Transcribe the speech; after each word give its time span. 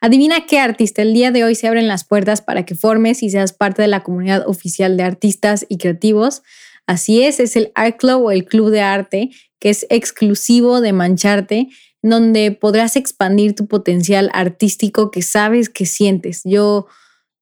Adivina 0.00 0.46
qué 0.46 0.60
artista. 0.60 1.02
El 1.02 1.12
día 1.12 1.32
de 1.32 1.42
hoy 1.42 1.56
se 1.56 1.66
abren 1.66 1.88
las 1.88 2.04
puertas 2.04 2.40
para 2.40 2.64
que 2.64 2.76
formes 2.76 3.22
y 3.24 3.30
seas 3.30 3.52
parte 3.52 3.82
de 3.82 3.88
la 3.88 4.04
comunidad 4.04 4.46
oficial 4.48 4.96
de 4.96 5.02
artistas 5.02 5.66
y 5.68 5.78
creativos. 5.78 6.42
Así 6.86 7.24
es, 7.24 7.40
es 7.40 7.56
el 7.56 7.72
Art 7.74 7.96
Club 7.98 8.26
o 8.26 8.30
el 8.30 8.44
Club 8.44 8.70
de 8.70 8.80
Arte, 8.80 9.30
que 9.58 9.70
es 9.70 9.86
exclusivo 9.90 10.80
de 10.80 10.92
Mancharte, 10.92 11.68
donde 12.00 12.52
podrás 12.52 12.94
expandir 12.94 13.56
tu 13.56 13.66
potencial 13.66 14.30
artístico 14.34 15.10
que 15.10 15.22
sabes 15.22 15.68
que 15.68 15.84
sientes. 15.84 16.42
Yo, 16.44 16.86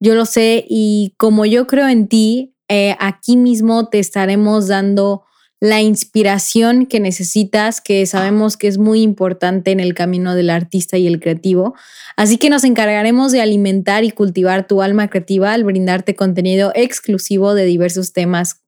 yo 0.01 0.15
lo 0.15 0.25
sé 0.25 0.65
y 0.67 1.15
como 1.19 1.45
yo 1.45 1.67
creo 1.67 1.89
en 1.89 2.09
ti, 2.09 2.55
eh, 2.69 2.97
aquí 2.99 3.37
mismo 3.37 3.91
te 3.91 3.99
estaremos 3.99 4.67
dando 4.69 5.26
la 5.61 5.81
inspiración 5.81 6.87
que 6.87 7.01
necesitas, 7.01 7.81
que 7.81 8.05
sabemos 8.05 8.57
que 8.57 8.69
es 8.69 8.77
muy 8.77 9.01
importante 9.01 9.71
en 9.71 9.81
el 9.81 9.95
camino 9.95 10.35
del 10.35 10.51
artista 10.51 10.99
y 10.99 11.07
el 11.07 11.19
creativo. 11.19 11.75
Así 12.17 12.37
que 12.37 12.51
nos 12.51 12.65
encargaremos 12.65 13.33
de 13.33 13.41
alimentar 13.41 14.05
y 14.05 14.11
cultivar 14.11 14.67
tu 14.67 14.83
alma 14.83 15.09
creativa 15.09 15.53
al 15.53 15.65
brindarte 15.65 16.15
contenido 16.15 16.73
exclusivo 16.75 17.55
de 17.55 17.65
diversos 17.65 18.13
temas 18.13 18.63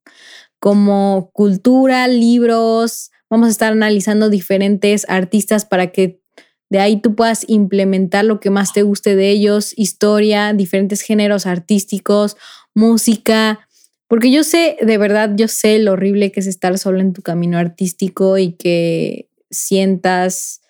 como 0.58 1.30
cultura, 1.32 2.08
libros. 2.08 3.10
Vamos 3.28 3.48
a 3.48 3.50
estar 3.50 3.72
analizando 3.72 4.30
diferentes 4.30 5.04
artistas 5.08 5.66
para 5.66 5.92
que 5.92 6.22
de 6.70 6.80
ahí 6.80 7.00
tú 7.00 7.14
puedas 7.14 7.44
implementar 7.48 8.24
lo 8.24 8.40
que 8.40 8.50
más 8.50 8.72
te 8.72 8.82
guste 8.82 9.16
de 9.16 9.30
ellos, 9.30 9.72
historia, 9.76 10.52
diferentes 10.52 11.00
géneros 11.00 11.46
artísticos, 11.46 12.36
música, 12.74 13.67
porque 14.08 14.30
yo 14.30 14.42
sé, 14.42 14.78
de 14.80 14.96
verdad, 14.96 15.32
yo 15.36 15.48
sé 15.48 15.78
lo 15.78 15.92
horrible 15.92 16.32
que 16.32 16.40
es 16.40 16.46
estar 16.46 16.78
solo 16.78 17.00
en 17.00 17.12
tu 17.12 17.20
camino 17.20 17.58
artístico 17.58 18.38
y 18.38 18.52
que 18.52 19.28
sientas, 19.50 20.62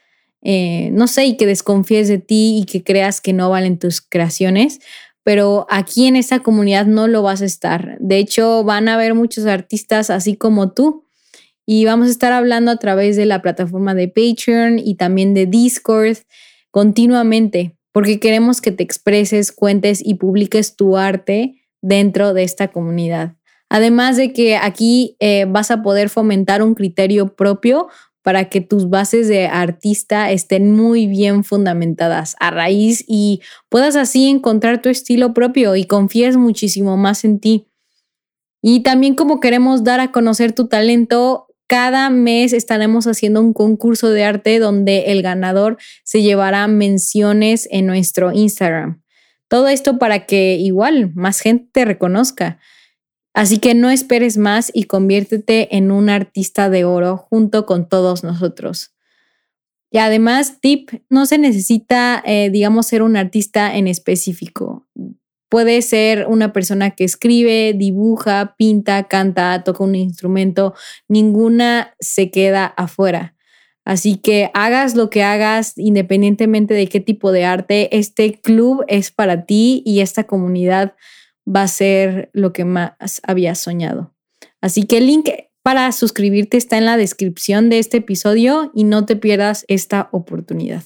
eh, 0.42 0.91
no 0.92 1.06
sé, 1.06 1.27
y 1.27 1.37
que 1.37 1.47
desconfíes 1.47 2.09
de 2.09 2.19
ti 2.19 2.59
y 2.59 2.64
que 2.64 2.83
creas 2.83 3.20
que 3.20 3.33
no 3.33 3.48
valen 3.48 3.78
tus 3.78 4.01
creaciones. 4.01 4.80
Pero 5.23 5.66
aquí 5.70 6.06
en 6.06 6.16
esta 6.16 6.41
comunidad 6.41 6.87
no 6.87 7.06
lo 7.06 7.22
vas 7.22 7.41
a 7.41 7.45
estar. 7.45 7.97
De 8.00 8.19
hecho, 8.19 8.64
van 8.64 8.89
a 8.89 8.95
haber 8.95 9.14
muchos 9.14 9.47
artistas 9.47 10.11
así 10.11 10.34
como 10.34 10.73
tú. 10.73 11.05
Y 11.64 11.84
vamos 11.84 12.08
a 12.08 12.11
estar 12.11 12.33
hablando 12.33 12.73
a 12.73 12.78
través 12.78 13.17
de 13.17 13.27
la 13.27 13.41
plataforma 13.41 13.95
de 13.95 14.08
Patreon 14.08 14.80
y 14.80 14.95
también 14.95 15.34
de 15.34 15.47
Discord 15.47 16.17
continuamente, 16.70 17.77
porque 17.92 18.19
queremos 18.19 18.61
que 18.61 18.73
te 18.73 18.83
expreses, 18.83 19.52
cuentes 19.52 20.00
y 20.05 20.14
publiques 20.14 20.77
tu 20.77 20.97
arte 20.97 21.58
dentro 21.83 22.34
de 22.34 22.43
esta 22.43 22.69
comunidad. 22.69 23.34
Además 23.69 24.17
de 24.17 24.33
que 24.33 24.57
aquí 24.57 25.17
eh, 25.21 25.45
vas 25.47 25.71
a 25.71 25.83
poder 25.83 26.09
fomentar 26.09 26.62
un 26.62 26.75
criterio 26.75 27.35
propio 27.37 27.89
para 28.23 28.48
que 28.48 28.61
tus 28.61 28.91
bases 28.91 29.29
de 29.29 29.47
artista 29.47 30.31
estén 30.31 30.73
muy 30.73 31.07
bien 31.07 31.45
fundamentadas 31.45 32.37
a 32.41 32.51
raíz 32.51 33.05
y 33.07 33.41
puedas 33.69 33.97
así 33.97 34.29
encontrar 34.29 34.83
tu 34.83 34.89
estilo 34.89 35.33
propio 35.33 35.77
y 35.77 35.85
confíes 35.85 36.37
muchísimo 36.37 36.97
más 36.97 37.25
en 37.25 37.41
ti. 37.41 37.69
Y 38.61 38.81
también 38.81 39.15
como 39.15 39.41
queremos 39.41 39.85
dar 39.85 40.01
a 40.01 40.13
conocer 40.13 40.53
tu 40.53 40.69
talento, 40.69 41.47
cada 41.69 42.11
mes 42.11 42.53
estaremos 42.53 43.07
haciendo 43.07 43.41
un 43.41 43.53
concurso 43.53 44.11
de 44.11 44.25
arte 44.25 44.59
donde 44.59 45.13
el 45.13 45.23
ganador 45.23 45.77
se 46.03 46.23
llevará 46.23 46.67
menciones 46.67 47.69
en 47.70 47.87
nuestro 47.87 48.33
Instagram. 48.33 49.03
Todo 49.49 49.69
esto 49.69 49.99
para 49.99 50.27
que 50.27 50.57
igual 50.57 51.13
más 51.15 51.41
gente 51.41 51.69
te 51.73 51.85
reconozca. 51.85 52.59
Así 53.35 53.59
que 53.59 53.75
no 53.75 53.91
esperes 53.91 54.37
más 54.37 54.71
y 54.75 54.85
conviértete 54.85 55.77
en 55.77 55.91
un 55.91 56.11
artista 56.11 56.71
de 56.71 56.85
oro 56.85 57.17
junto 57.17 57.67
con 57.67 57.89
todos 57.89 58.25
nosotros. 58.25 58.95
Y 59.91 59.99
además, 59.99 60.61
tip, 60.61 60.91
no 61.09 61.25
se 61.25 61.39
necesita, 61.39 62.23
eh, 62.27 62.51
digamos, 62.51 62.87
ser 62.87 63.03
un 63.03 63.17
artista 63.17 63.75
en 63.75 63.89
específico. 63.89 64.87
Puede 65.49 65.81
ser 65.81 66.27
una 66.29 66.53
persona 66.53 66.91
que 66.91 67.05
escribe, 67.05 67.73
dibuja, 67.75 68.55
pinta, 68.59 69.05
canta, 69.05 69.65
toca 69.65 69.83
un 69.83 69.95
instrumento. 69.95 70.75
Ninguna 71.08 71.95
se 72.01 72.31
queda 72.31 72.67
afuera. 72.67 73.35
Así 73.89 74.17
que 74.17 74.51
hagas 74.53 74.95
lo 74.97 75.09
que 75.09 75.23
hagas, 75.23 75.73
independientemente 75.79 76.75
de 76.75 76.89
qué 76.89 77.01
tipo 77.01 77.33
de 77.33 77.47
arte, 77.47 77.97
este 77.97 78.35
club 78.35 78.85
es 78.87 79.11
para 79.11 79.47
ti 79.47 79.83
y 79.87 80.01
esta 80.01 80.25
comunidad 80.25 80.93
va 81.49 81.63
a 81.63 81.69
ser 81.69 82.29
lo 82.35 82.53
que 82.53 82.67
más 82.67 82.93
habías 83.23 83.59
soñado. 83.59 84.13
Así 84.61 84.83
que 84.83 84.99
el 84.99 85.07
link 85.07 85.31
para 85.63 85.91
suscribirte 85.93 86.59
está 86.59 86.77
en 86.77 86.85
la 86.85 86.99
descripción 86.99 87.71
de 87.71 87.79
este 87.79 87.97
episodio 87.97 88.71
y 88.75 88.85
no 88.85 89.07
te 89.07 89.17
pierdas 89.17 89.65
esta 89.69 90.11
oportunidad. 90.13 90.83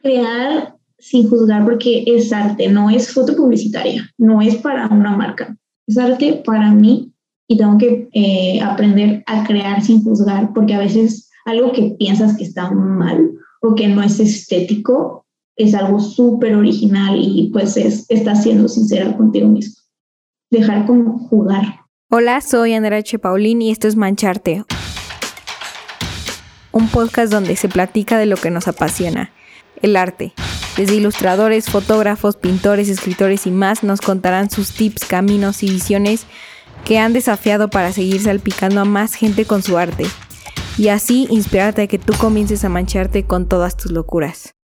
Crear 0.00 0.76
sin 0.96 1.28
juzgar 1.28 1.64
porque 1.64 2.04
es 2.06 2.32
arte, 2.32 2.68
no 2.68 2.88
es 2.88 3.12
foto 3.12 3.34
publicitaria, 3.34 4.08
no 4.16 4.40
es 4.40 4.54
para 4.58 4.86
una 4.86 5.16
marca, 5.16 5.56
es 5.88 5.98
arte 5.98 6.40
para 6.44 6.70
mí 6.70 7.12
y 7.48 7.56
tengo 7.56 7.78
que 7.78 8.08
eh, 8.12 8.60
aprender 8.62 9.24
a 9.26 9.44
crear 9.44 9.82
sin 9.82 10.04
juzgar 10.04 10.52
porque 10.54 10.74
a 10.74 10.78
veces 10.78 11.27
algo 11.48 11.72
que 11.72 11.94
piensas 11.98 12.36
que 12.36 12.44
está 12.44 12.70
mal 12.70 13.30
o 13.62 13.74
que 13.74 13.88
no 13.88 14.02
es 14.02 14.20
estético, 14.20 15.24
es 15.56 15.74
algo 15.74 15.98
súper 15.98 16.54
original 16.54 17.18
y 17.18 17.50
pues 17.52 17.76
es, 17.78 18.04
estás 18.10 18.42
siendo 18.42 18.68
sincera 18.68 19.16
contigo 19.16 19.48
mismo. 19.48 19.74
Dejar 20.50 20.86
como 20.86 21.18
jugar. 21.28 21.80
Hola, 22.10 22.42
soy 22.42 22.74
Andrea 22.74 22.98
H. 22.98 23.18
Paulín 23.18 23.62
y 23.62 23.70
esto 23.70 23.88
es 23.88 23.96
Mancharte, 23.96 24.64
un 26.70 26.88
podcast 26.88 27.32
donde 27.32 27.56
se 27.56 27.68
platica 27.68 28.18
de 28.18 28.26
lo 28.26 28.36
que 28.36 28.50
nos 28.50 28.68
apasiona, 28.68 29.30
el 29.80 29.96
arte. 29.96 30.34
Desde 30.76 30.96
ilustradores, 30.96 31.70
fotógrafos, 31.70 32.36
pintores, 32.36 32.90
escritores 32.90 33.46
y 33.46 33.50
más 33.50 33.82
nos 33.82 34.00
contarán 34.02 34.50
sus 34.50 34.72
tips, 34.72 35.06
caminos 35.06 35.62
y 35.62 35.70
visiones 35.70 36.26
que 36.84 36.98
han 36.98 37.14
desafiado 37.14 37.68
para 37.68 37.92
seguir 37.92 38.20
salpicando 38.20 38.82
a 38.82 38.84
más 38.84 39.14
gente 39.14 39.46
con 39.46 39.62
su 39.62 39.78
arte 39.78 40.04
y 40.78 40.88
así 40.88 41.26
inspirarte 41.30 41.82
a 41.82 41.86
que 41.88 41.98
tú 41.98 42.12
comiences 42.18 42.64
a 42.64 42.68
mancharte 42.68 43.24
con 43.24 43.48
todas 43.48 43.76
tus 43.76 43.90
locuras. 43.90 44.54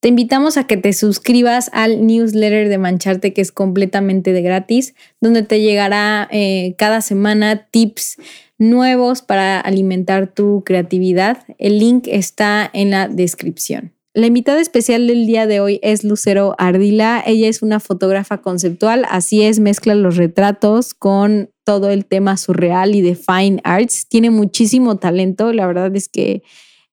Te 0.00 0.08
invitamos 0.08 0.56
a 0.56 0.66
que 0.66 0.78
te 0.78 0.94
suscribas 0.94 1.70
al 1.74 2.06
newsletter 2.06 2.70
de 2.70 2.78
Mancharte 2.78 3.34
que 3.34 3.42
es 3.42 3.52
completamente 3.52 4.32
de 4.32 4.40
gratis, 4.40 4.94
donde 5.20 5.42
te 5.42 5.60
llegará 5.60 6.26
eh, 6.30 6.74
cada 6.78 7.02
semana 7.02 7.66
tips 7.70 8.16
nuevos 8.56 9.20
para 9.20 9.60
alimentar 9.60 10.32
tu 10.32 10.64
creatividad. 10.64 11.44
El 11.58 11.78
link 11.78 12.06
está 12.06 12.70
en 12.72 12.90
la 12.90 13.08
descripción. 13.08 13.92
La 14.14 14.26
invitada 14.26 14.60
especial 14.60 15.06
del 15.06 15.26
día 15.26 15.46
de 15.46 15.60
hoy 15.60 15.78
es 15.82 16.02
Lucero 16.02 16.56
Ardila. 16.58 17.22
Ella 17.24 17.48
es 17.48 17.62
una 17.62 17.78
fotógrafa 17.78 18.38
conceptual, 18.38 19.06
así 19.08 19.42
es, 19.42 19.60
mezcla 19.60 19.94
los 19.94 20.16
retratos 20.16 20.94
con 20.94 21.50
todo 21.70 21.90
el 21.90 22.04
tema 22.04 22.36
surreal 22.36 22.96
y 22.96 23.00
de 23.00 23.14
fine 23.14 23.60
arts. 23.62 24.08
Tiene 24.08 24.30
muchísimo 24.30 24.96
talento, 24.96 25.52
la 25.52 25.68
verdad 25.68 25.94
es 25.94 26.08
que 26.08 26.42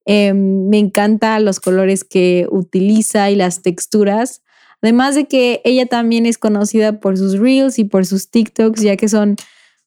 em, 0.06 0.70
me 0.70 0.78
encanta 0.78 1.40
los 1.40 1.60
colores 1.60 2.04
que 2.04 2.46
utiliza 2.52 3.32
y 3.32 3.36
las 3.36 3.64
texturas. 3.64 4.44
Además 4.84 5.16
de 5.16 5.26
que 5.26 5.62
ella 5.64 5.88
también 5.88 6.28
es 6.28 6.38
conocida 6.38 7.00
por 7.00 7.18
sus 7.18 7.40
reels 7.40 7.80
y 7.80 7.86
por 7.86 8.06
sus 8.06 8.30
TikToks, 8.30 8.84
ya 8.84 8.98
que 8.98 9.10
son 9.10 9.38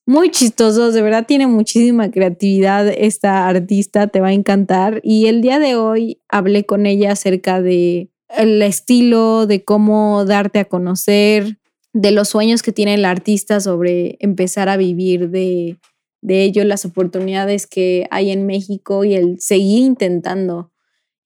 muy 0.07 0.33
chistosos, 0.33 0.93
de 0.93 1.03
verdad 1.03 1.25
tiene 1.25 1.47
muchísima 1.47 2.11
creatividad 2.11 2.89
esta 2.89 3.47
artista, 3.47 4.09
te 4.09 4.21
va 4.21 4.31
a 4.31 4.33
encantar. 4.33 5.01
Y 5.05 5.27
el 5.27 5.41
día 5.41 5.61
de 5.61 5.77
hoy 5.77 6.21
hablé 6.29 6.67
con 6.67 6.85
ella 6.85 7.13
acerca 7.13 7.63
de 7.63 8.11
el 8.37 8.61
estilo, 8.61 9.47
de 9.47 9.63
cómo 9.63 10.25
darte 10.25 10.59
a 10.59 10.65
conocer, 10.65 11.60
de 11.93 12.11
los 12.13 12.29
sueños 12.29 12.63
que 12.63 12.73
tiene 12.73 12.95
el 12.95 13.05
artista 13.05 13.61
sobre 13.61 14.17
empezar 14.21 14.69
a 14.69 14.77
vivir 14.77 15.31
de, 15.31 15.79
de 16.23 16.43
ello, 16.45 16.65
las 16.65 16.85
oportunidades 16.85 17.67
que 17.67 18.07
hay 18.11 18.31
en 18.31 18.47
México 18.47 19.05
y 19.05 19.15
el 19.15 19.41
seguir 19.41 19.81
intentando 19.81 20.73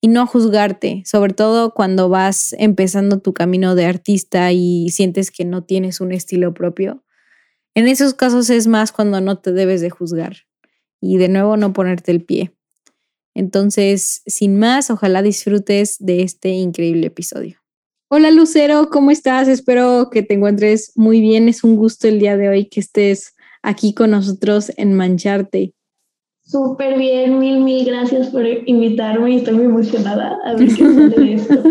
y 0.00 0.08
no 0.08 0.26
juzgarte, 0.26 1.02
sobre 1.06 1.32
todo 1.32 1.72
cuando 1.72 2.08
vas 2.08 2.54
empezando 2.58 3.20
tu 3.20 3.32
camino 3.32 3.74
de 3.74 3.86
artista 3.86 4.52
y 4.52 4.90
sientes 4.90 5.30
que 5.30 5.44
no 5.44 5.64
tienes 5.64 6.00
un 6.00 6.12
estilo 6.12 6.52
propio 6.52 7.04
en 7.76 7.88
esos 7.88 8.14
casos 8.14 8.50
es 8.50 8.68
más 8.68 8.92
cuando 8.92 9.20
no 9.20 9.38
te 9.38 9.52
debes 9.52 9.80
de 9.80 9.90
juzgar 9.90 10.46
y 11.00 11.16
de 11.16 11.28
nuevo 11.28 11.56
no 11.56 11.72
ponerte 11.72 12.12
el 12.12 12.24
pie. 12.24 12.54
Entonces, 13.34 14.22
sin 14.26 14.58
más, 14.60 14.90
ojalá 14.90 15.22
disfrutes 15.22 15.96
de 15.98 16.22
este 16.22 16.50
increíble 16.50 17.08
episodio. 17.08 17.63
Hola 18.16 18.30
Lucero, 18.30 18.90
¿cómo 18.90 19.10
estás? 19.10 19.48
Espero 19.48 20.08
que 20.08 20.22
te 20.22 20.34
encuentres 20.34 20.92
muy 20.94 21.20
bien. 21.20 21.48
Es 21.48 21.64
un 21.64 21.74
gusto 21.74 22.06
el 22.06 22.20
día 22.20 22.36
de 22.36 22.48
hoy 22.48 22.66
que 22.66 22.78
estés 22.78 23.34
aquí 23.60 23.92
con 23.92 24.12
nosotros 24.12 24.70
en 24.76 24.94
Mancharte. 24.94 25.74
Súper 26.40 26.96
bien, 26.96 27.40
mil, 27.40 27.58
mil 27.58 27.84
gracias 27.84 28.28
por 28.28 28.46
invitarme. 28.46 29.34
Estoy 29.34 29.54
muy 29.54 29.64
emocionada 29.64 30.38
a 30.44 30.54
ver 30.54 30.68
qué 30.68 30.84
sale 30.84 31.34
esto. 31.34 31.62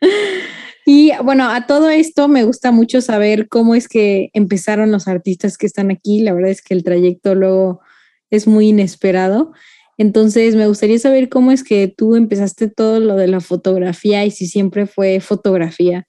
Y 0.84 1.12
bueno, 1.22 1.48
a 1.48 1.66
todo 1.66 1.88
esto 1.88 2.28
me 2.28 2.44
gusta 2.44 2.72
mucho 2.72 3.00
saber 3.00 3.48
cómo 3.48 3.74
es 3.74 3.88
que 3.88 4.28
empezaron 4.34 4.92
los 4.92 5.08
artistas 5.08 5.56
que 5.56 5.66
están 5.66 5.90
aquí. 5.90 6.20
La 6.20 6.34
verdad 6.34 6.50
es 6.50 6.60
que 6.60 6.74
el 6.74 6.84
trayecto 6.84 7.34
luego 7.34 7.80
es 8.28 8.46
muy 8.46 8.68
inesperado. 8.68 9.52
Entonces, 10.00 10.56
me 10.56 10.66
gustaría 10.66 10.98
saber 10.98 11.28
cómo 11.28 11.52
es 11.52 11.62
que 11.62 11.86
tú 11.86 12.16
empezaste 12.16 12.68
todo 12.68 13.00
lo 13.00 13.16
de 13.16 13.28
la 13.28 13.40
fotografía 13.40 14.24
y 14.24 14.30
si 14.30 14.46
siempre 14.46 14.86
fue 14.86 15.20
fotografía. 15.20 16.06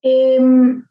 Em, 0.00 0.82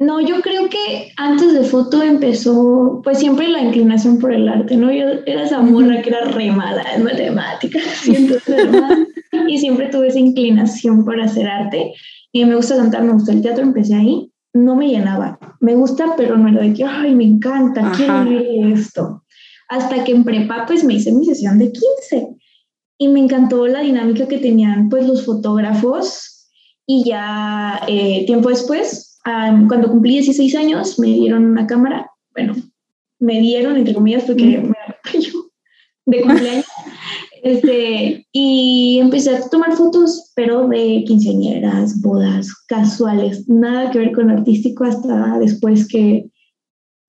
no, 0.00 0.20
yo 0.20 0.40
creo 0.40 0.68
que 0.68 1.12
antes 1.16 1.52
de 1.52 1.62
foto 1.62 2.02
empezó, 2.02 3.00
pues 3.04 3.20
siempre 3.20 3.46
la 3.46 3.62
inclinación 3.62 4.18
por 4.18 4.32
el 4.32 4.48
arte, 4.48 4.76
¿no? 4.76 4.90
Yo 4.90 5.04
era 5.24 5.44
esa 5.44 5.60
morra 5.60 6.02
que 6.02 6.10
era 6.10 6.24
re 6.24 6.50
mala 6.50 6.82
en 6.96 7.04
matemáticas, 7.04 7.84
y 9.46 9.58
siempre 9.58 9.86
tuve 9.86 10.08
esa 10.08 10.18
inclinación 10.18 11.04
por 11.04 11.20
hacer 11.20 11.46
arte. 11.46 11.92
Y 12.32 12.44
me 12.44 12.56
gusta 12.56 12.74
cantar, 12.74 13.04
me 13.04 13.12
gusta 13.12 13.30
el 13.30 13.40
teatro, 13.40 13.62
empecé 13.62 13.94
ahí. 13.94 14.32
No 14.52 14.74
me 14.74 14.88
llenaba. 14.88 15.38
Me 15.60 15.76
gusta, 15.76 16.06
pero 16.16 16.36
no 16.36 16.48
era 16.48 16.62
de 16.62 16.74
que, 16.74 16.82
ay, 16.82 17.14
me 17.14 17.22
encanta, 17.22 17.92
quiero 17.96 18.24
ver 18.24 18.72
esto. 18.72 19.19
Hasta 19.70 20.04
que 20.04 20.12
en 20.12 20.24
prepa, 20.24 20.66
pues 20.66 20.84
me 20.84 20.94
hice 20.94 21.12
mi 21.12 21.24
sesión 21.24 21.58
de 21.58 21.72
15 21.72 22.28
y 22.98 23.08
me 23.08 23.20
encantó 23.20 23.66
la 23.66 23.80
dinámica 23.80 24.28
que 24.28 24.38
tenían, 24.38 24.90
pues, 24.90 25.06
los 25.06 25.24
fotógrafos. 25.24 26.48
Y 26.86 27.04
ya 27.04 27.80
eh, 27.88 28.26
tiempo 28.26 28.50
después, 28.50 29.18
cuando 29.24 29.88
cumplí 29.88 30.14
16 30.14 30.54
años, 30.56 30.98
me 30.98 31.06
dieron 31.06 31.46
una 31.46 31.66
cámara. 31.66 32.10
Bueno, 32.32 32.54
me 33.20 33.40
dieron, 33.40 33.76
entre 33.76 33.94
comillas, 33.94 34.24
porque 34.24 34.58
me 34.58 35.20
yo 35.20 35.50
de 36.06 36.20
cumpleaños. 36.20 36.66
Este, 37.42 38.26
y 38.32 38.98
empecé 39.00 39.34
a 39.34 39.48
tomar 39.48 39.72
fotos, 39.72 40.30
pero 40.36 40.68
de 40.68 41.04
quinceañeras, 41.06 42.02
bodas, 42.02 42.52
casuales, 42.68 43.48
nada 43.48 43.90
que 43.90 43.98
ver 43.98 44.12
con 44.12 44.28
artístico 44.28 44.84
hasta 44.84 45.38
después 45.38 45.88
que 45.88 46.30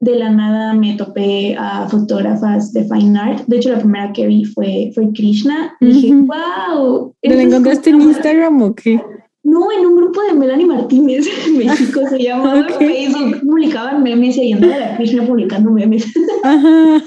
de 0.02 0.16
la 0.16 0.32
nada 0.32 0.74
me 0.74 0.98
topé 0.98 1.56
a 1.58 1.88
fotógrafas 1.88 2.74
de 2.74 2.84
fine 2.86 3.18
art. 3.18 3.46
De 3.46 3.58
hecho, 3.58 3.70
la 3.70 3.80
primera 3.80 4.12
que 4.12 4.26
vi 4.26 4.44
fue, 4.46 4.92
fue 4.96 5.14
Krishna. 5.14 5.78
Y 5.80 5.86
dije, 5.86 6.14
wow. 6.16 7.16
¿Te 7.22 7.36
la 7.36 7.44
encontraste 7.44 7.92
en 7.92 8.02
Instagram 8.02 8.62
o 8.64 8.74
qué? 8.74 9.00
No, 9.44 9.72
en 9.72 9.86
un 9.86 9.98
grupo 9.98 10.22
de 10.24 10.34
Melanie 10.34 10.66
Martínez 10.66 11.28
en 11.48 11.58
México 11.60 12.02
se 12.10 12.18
llamaba 12.18 12.68
Facebook. 12.80 13.42
Publicaban 13.42 14.02
memes 14.02 14.38
y 14.38 14.42
ahí 14.42 14.54
andaba 14.54 14.78
la 14.78 14.98
Krishna 14.98 15.26
publicando 15.26 15.70
memes. 15.70 16.06
Ajá. 16.44 17.04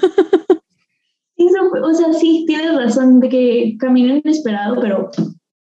o 1.83 1.95
sea, 1.95 2.13
sí, 2.13 2.45
tienes 2.47 2.77
razón 2.77 3.19
de 3.19 3.29
que 3.29 3.77
caminé 3.79 4.23
inesperado, 4.25 4.81
pero 4.81 5.11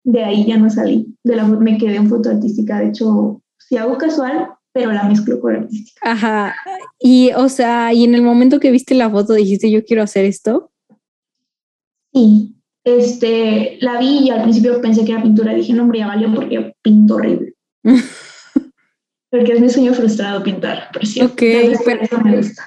de 0.04 0.22
ahí 0.22 0.46
ya 0.46 0.58
no 0.58 0.68
salí. 0.68 1.06
De 1.24 1.36
la 1.36 1.44
me 1.44 1.78
quedé 1.78 1.96
en 1.96 2.10
foto 2.10 2.28
artística. 2.28 2.78
De 2.78 2.88
hecho, 2.88 3.40
si 3.58 3.78
hago 3.78 3.96
casual, 3.96 4.48
pero 4.72 4.92
la 4.92 5.04
mezclo 5.04 5.40
con 5.40 5.56
artística. 5.56 6.00
Ajá. 6.02 6.54
Y, 6.98 7.30
o 7.36 7.48
sea, 7.48 7.92
y 7.92 8.04
en 8.04 8.14
el 8.14 8.22
momento 8.22 8.60
que 8.60 8.70
viste 8.70 8.94
la 8.94 9.10
foto 9.10 9.34
dijiste, 9.34 9.70
yo 9.70 9.84
quiero 9.84 10.02
hacer 10.02 10.24
esto. 10.24 10.70
Sí. 12.12 12.54
Este, 12.84 13.78
la 13.80 13.98
vi 13.98 14.20
y 14.24 14.30
al 14.30 14.42
principio 14.42 14.80
pensé 14.80 15.04
que 15.04 15.12
era 15.12 15.22
pintura. 15.22 15.54
Dije, 15.54 15.72
no, 15.72 15.82
hombre, 15.82 16.00
ya 16.00 16.08
valió 16.08 16.34
porque 16.34 16.74
pinto 16.82 17.16
horrible. 17.16 17.54
porque 19.30 19.52
es 19.52 19.60
mi 19.60 19.68
sueño 19.68 19.94
frustrado 19.94 20.42
pintar, 20.42 20.88
pero 20.92 21.06
sí. 21.06 21.20
Ok, 21.22 21.42
pero 21.84 22.02
eso 22.02 22.20
me 22.20 22.36
gusta. 22.36 22.62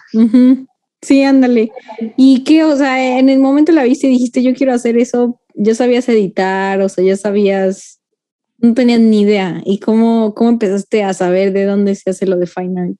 Sí, 1.06 1.24
ándale. 1.24 1.72
¿Y 2.18 2.44
qué, 2.44 2.64
o 2.64 2.76
sea, 2.76 3.20
en 3.20 3.30
el 3.30 3.40
momento 3.40 3.72
la 3.72 3.84
viste 3.84 4.08
y 4.08 4.12
dijiste, 4.12 4.42
yo 4.42 4.56
quiero 4.56 4.74
hacer 4.74 4.98
eso, 4.98 5.40
ya 5.54 5.76
sabías 5.76 6.10
editar, 6.10 6.82
o 6.82 6.90
sea, 6.90 7.04
ya 7.04 7.16
sabías, 7.16 8.02
no 8.58 8.74
tenías 8.74 9.00
ni 9.00 9.22
idea. 9.22 9.62
¿Y 9.66 9.80
cómo, 9.80 10.34
cómo 10.34 10.50
empezaste 10.50 11.04
a 11.04 11.14
saber 11.14 11.54
de 11.54 11.66
dónde 11.66 11.96
se 11.96 12.10
hace 12.10 12.26
lo 12.26 12.38
de 12.38 12.48
Final? 12.48 12.98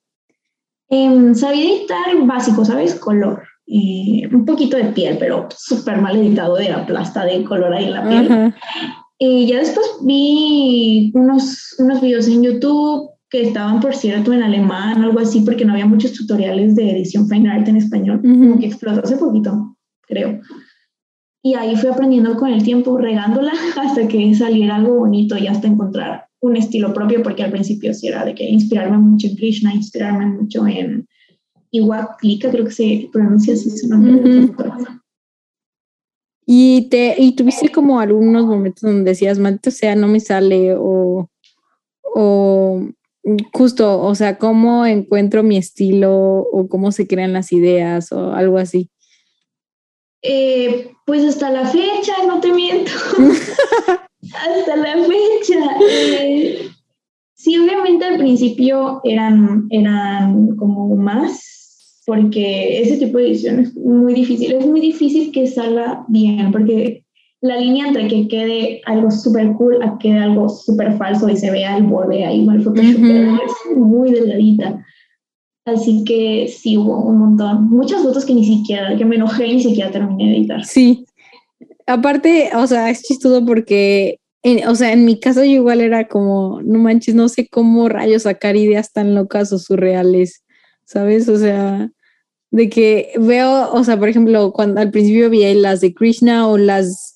Em, 0.90 1.34
sabía 1.34 1.76
editar 1.76 2.06
básico, 2.26 2.64
¿sabes? 2.64 2.96
Color. 2.96 3.44
Eh, 3.68 4.28
un 4.32 4.46
poquito 4.46 4.78
de 4.78 4.86
piel, 4.86 5.18
pero 5.20 5.48
súper 5.56 6.00
mal 6.00 6.16
editado 6.16 6.56
de 6.56 6.70
la 6.70 6.86
plasta 6.86 7.26
de 7.26 7.44
color 7.44 7.74
ahí 7.74 7.86
en 7.86 7.92
la 7.92 8.08
piel. 8.08 8.54
Y 9.18 9.48
ya 9.48 9.60
después 9.60 9.88
vi 10.04 11.12
unos, 11.16 11.76
unos 11.80 12.02
videos 12.02 12.28
en 12.28 12.44
YouTube 12.44 13.10
que 13.30 13.42
estaban, 13.42 13.80
por 13.80 13.96
cierto, 13.96 14.34
en 14.34 14.44
alemán 14.44 15.02
algo 15.02 15.20
así, 15.20 15.42
porque 15.42 15.66
no 15.66 15.74
había 15.74 15.88
muchos 15.88 16.14
tutoriales 16.14 16.76
de 16.76 16.92
edición 16.92 17.28
fine 17.28 17.50
art 17.50 17.68
en 17.68 17.78
español, 17.78 18.22
como 18.22 18.60
que 18.60 18.68
explotó 18.68 19.02
hace 19.04 19.18
poquito, 19.18 19.76
creo. 20.02 20.42
Y 21.46 21.54
ahí 21.54 21.76
fui 21.76 21.90
aprendiendo 21.90 22.36
con 22.38 22.50
el 22.50 22.64
tiempo, 22.64 22.98
regándola 22.98 23.52
hasta 23.80 24.08
que 24.08 24.34
saliera 24.34 24.78
algo 24.78 24.96
bonito 24.96 25.38
y 25.38 25.46
hasta 25.46 25.68
encontrar 25.68 26.26
un 26.40 26.56
estilo 26.56 26.92
propio, 26.92 27.22
porque 27.22 27.44
al 27.44 27.52
principio 27.52 27.94
sí 27.94 28.08
era 28.08 28.26
de 28.26 28.34
que 28.34 28.50
inspirarme 28.50 28.98
mucho 28.98 29.28
en 29.28 29.36
Krishna, 29.36 29.72
inspirarme 29.72 30.26
mucho 30.26 30.66
en 30.66 31.08
Iwaklika, 31.70 32.50
creo 32.50 32.66
que 32.66 32.72
se 32.72 33.10
pronuncia 33.14 33.54
así 33.54 33.70
su 33.70 33.88
nombre. 33.88 34.52
Y, 36.48 36.90
te, 36.90 37.16
y 37.20 37.36
tuviste 37.36 37.70
como 37.70 38.00
algunos 38.00 38.48
momentos 38.48 38.82
donde 38.82 39.12
decías, 39.12 39.38
maldito 39.38 39.70
sea, 39.70 39.96
no 39.96 40.08
me 40.08 40.22
sale, 40.22 40.74
o, 40.76 41.30
o 42.02 42.90
justo, 43.54 44.02
o 44.02 44.16
sea, 44.16 44.40
cómo 44.40 44.88
encuentro 44.88 45.44
mi 45.44 45.58
estilo 45.58 46.40
o 46.40 46.68
cómo 46.70 46.92
se 46.92 47.06
crean 47.06 47.34
las 47.34 47.54
ideas 47.54 48.12
o 48.12 48.34
algo 48.34 48.58
así. 48.58 48.90
Eh, 50.28 50.92
pues 51.06 51.24
hasta 51.24 51.52
la 51.52 51.66
fecha, 51.66 52.14
no 52.28 52.40
te 52.40 52.52
miento. 52.52 52.92
hasta 54.34 54.76
la 54.76 54.96
fecha. 55.04 55.78
Eh, 55.82 56.70
sí, 57.36 57.58
obviamente 57.58 58.06
al 58.06 58.18
principio 58.18 59.02
eran, 59.04 59.68
eran 59.70 60.56
como 60.56 60.96
más, 60.96 62.02
porque 62.06 62.82
ese 62.82 62.98
tipo 62.98 63.18
de 63.18 63.28
edición 63.28 63.60
es 63.60 63.76
muy 63.76 64.14
difícil. 64.14 64.54
Es 64.54 64.66
muy 64.66 64.82
difícil 64.82 65.32
que 65.32 65.48
salga 65.48 66.06
bien, 66.08 66.52
porque 66.52 67.06
la 67.42 67.58
línea 67.58 67.88
entre 67.88 68.08
que 68.08 68.28
quede 68.28 68.82
algo 68.86 69.12
súper 69.12 69.54
cool 69.54 69.82
a 69.84 69.98
que 70.00 70.10
quede 70.10 70.20
algo 70.20 70.50
súper 70.50 70.98
falso 70.98 71.30
y 71.30 71.38
se 71.38 71.52
vea 71.52 71.78
el 71.78 71.84
borde 71.84 72.26
ahí 72.26 72.44
mal 72.44 72.62
Photoshop 72.62 73.04
es 73.04 73.78
muy 73.78 74.12
delgadita. 74.12 74.84
Así 75.66 76.04
que 76.04 76.48
sí 76.48 76.78
hubo 76.78 77.02
un 77.02 77.18
montón, 77.18 77.70
muchas 77.70 78.04
fotos 78.04 78.24
que 78.24 78.36
ni 78.36 78.46
siquiera, 78.46 78.96
que 78.96 79.04
me 79.04 79.16
enojé 79.16 79.48
y 79.48 79.56
ni 79.56 79.64
siquiera 79.64 79.90
terminé 79.90 80.30
de 80.30 80.38
editar. 80.38 80.64
Sí. 80.64 81.06
Aparte, 81.88 82.52
o 82.56 82.68
sea, 82.68 82.92
es 82.92 83.02
chistoso 83.02 83.44
porque, 83.44 84.20
o 84.68 84.76
sea, 84.76 84.94
en 84.94 85.06
mi 85.06 85.20
caso 85.20 85.44
yo 85.44 85.52
igual 85.52 85.82
era 85.82 86.08
como, 86.08 86.62
no 86.64 86.78
manches, 86.80 87.16
no 87.16 87.30
sé 87.30 87.48
cómo 87.48 87.90
rayos 87.90 88.24
sacar 88.24 88.56
ideas 88.56 88.94
tan 88.94 89.16
locas 89.16 89.52
o 89.52 89.58
surreales, 89.58 90.44
¿sabes? 90.84 91.28
O 91.30 91.38
sea, 91.38 91.90
de 92.52 92.70
que 92.70 93.12
veo, 93.20 93.72
o 93.74 93.84
sea, 93.84 93.98
por 93.98 94.08
ejemplo, 94.08 94.54
cuando 94.54 94.82
al 94.82 94.92
principio 94.92 95.32
vi 95.32 95.52
las 95.56 95.82
de 95.82 95.96
Krishna 95.96 96.48
o 96.48 96.58
las 96.60 97.15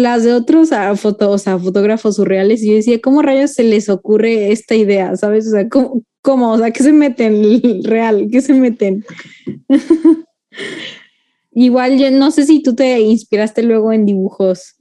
las 0.00 0.24
de 0.24 0.32
otros 0.32 0.72
a 0.72 0.94
foto, 0.96 1.30
o 1.30 1.38
sea, 1.38 1.58
fotógrafos 1.58 2.16
surreales, 2.16 2.62
y 2.62 2.68
yo 2.68 2.74
decía, 2.74 3.00
¿cómo 3.00 3.22
rayos 3.22 3.52
se 3.52 3.62
les 3.62 3.88
ocurre 3.88 4.50
esta 4.52 4.74
idea? 4.74 5.16
¿Sabes? 5.16 5.46
O 5.48 5.50
sea, 5.50 5.68
¿cómo? 5.68 6.02
cómo? 6.22 6.52
O 6.52 6.58
sea, 6.58 6.70
¿qué 6.70 6.82
se 6.82 6.92
meten 6.92 7.82
real? 7.84 8.28
¿Qué 8.30 8.40
se 8.40 8.54
meten? 8.54 9.04
Igual 11.54 11.98
yo 11.98 12.10
no 12.10 12.30
sé 12.30 12.46
si 12.46 12.62
tú 12.62 12.74
te 12.74 13.00
inspiraste 13.00 13.62
luego 13.62 13.92
en 13.92 14.06
dibujos. 14.06 14.76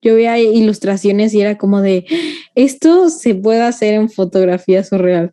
Yo 0.00 0.14
veía 0.14 0.38
ilustraciones 0.38 1.34
y 1.34 1.40
era 1.40 1.58
como 1.58 1.82
de, 1.82 2.06
esto 2.54 3.10
se 3.10 3.34
puede 3.34 3.62
hacer 3.62 3.94
en 3.94 4.08
fotografía 4.08 4.84
surreal. 4.84 5.32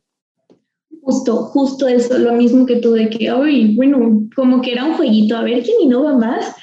Justo, 1.02 1.44
justo 1.46 1.88
eso, 1.88 2.18
lo 2.18 2.34
mismo 2.34 2.66
que 2.66 2.78
tú 2.78 2.94
de 2.94 3.10
que, 3.10 3.30
ay, 3.30 3.76
bueno, 3.76 4.28
como 4.36 4.62
que 4.62 4.72
era 4.74 4.86
un 4.86 4.94
jueguito, 4.94 5.36
a 5.36 5.44
ver 5.44 5.64
quién 5.64 5.78
innova 5.82 6.18
más. 6.18 6.56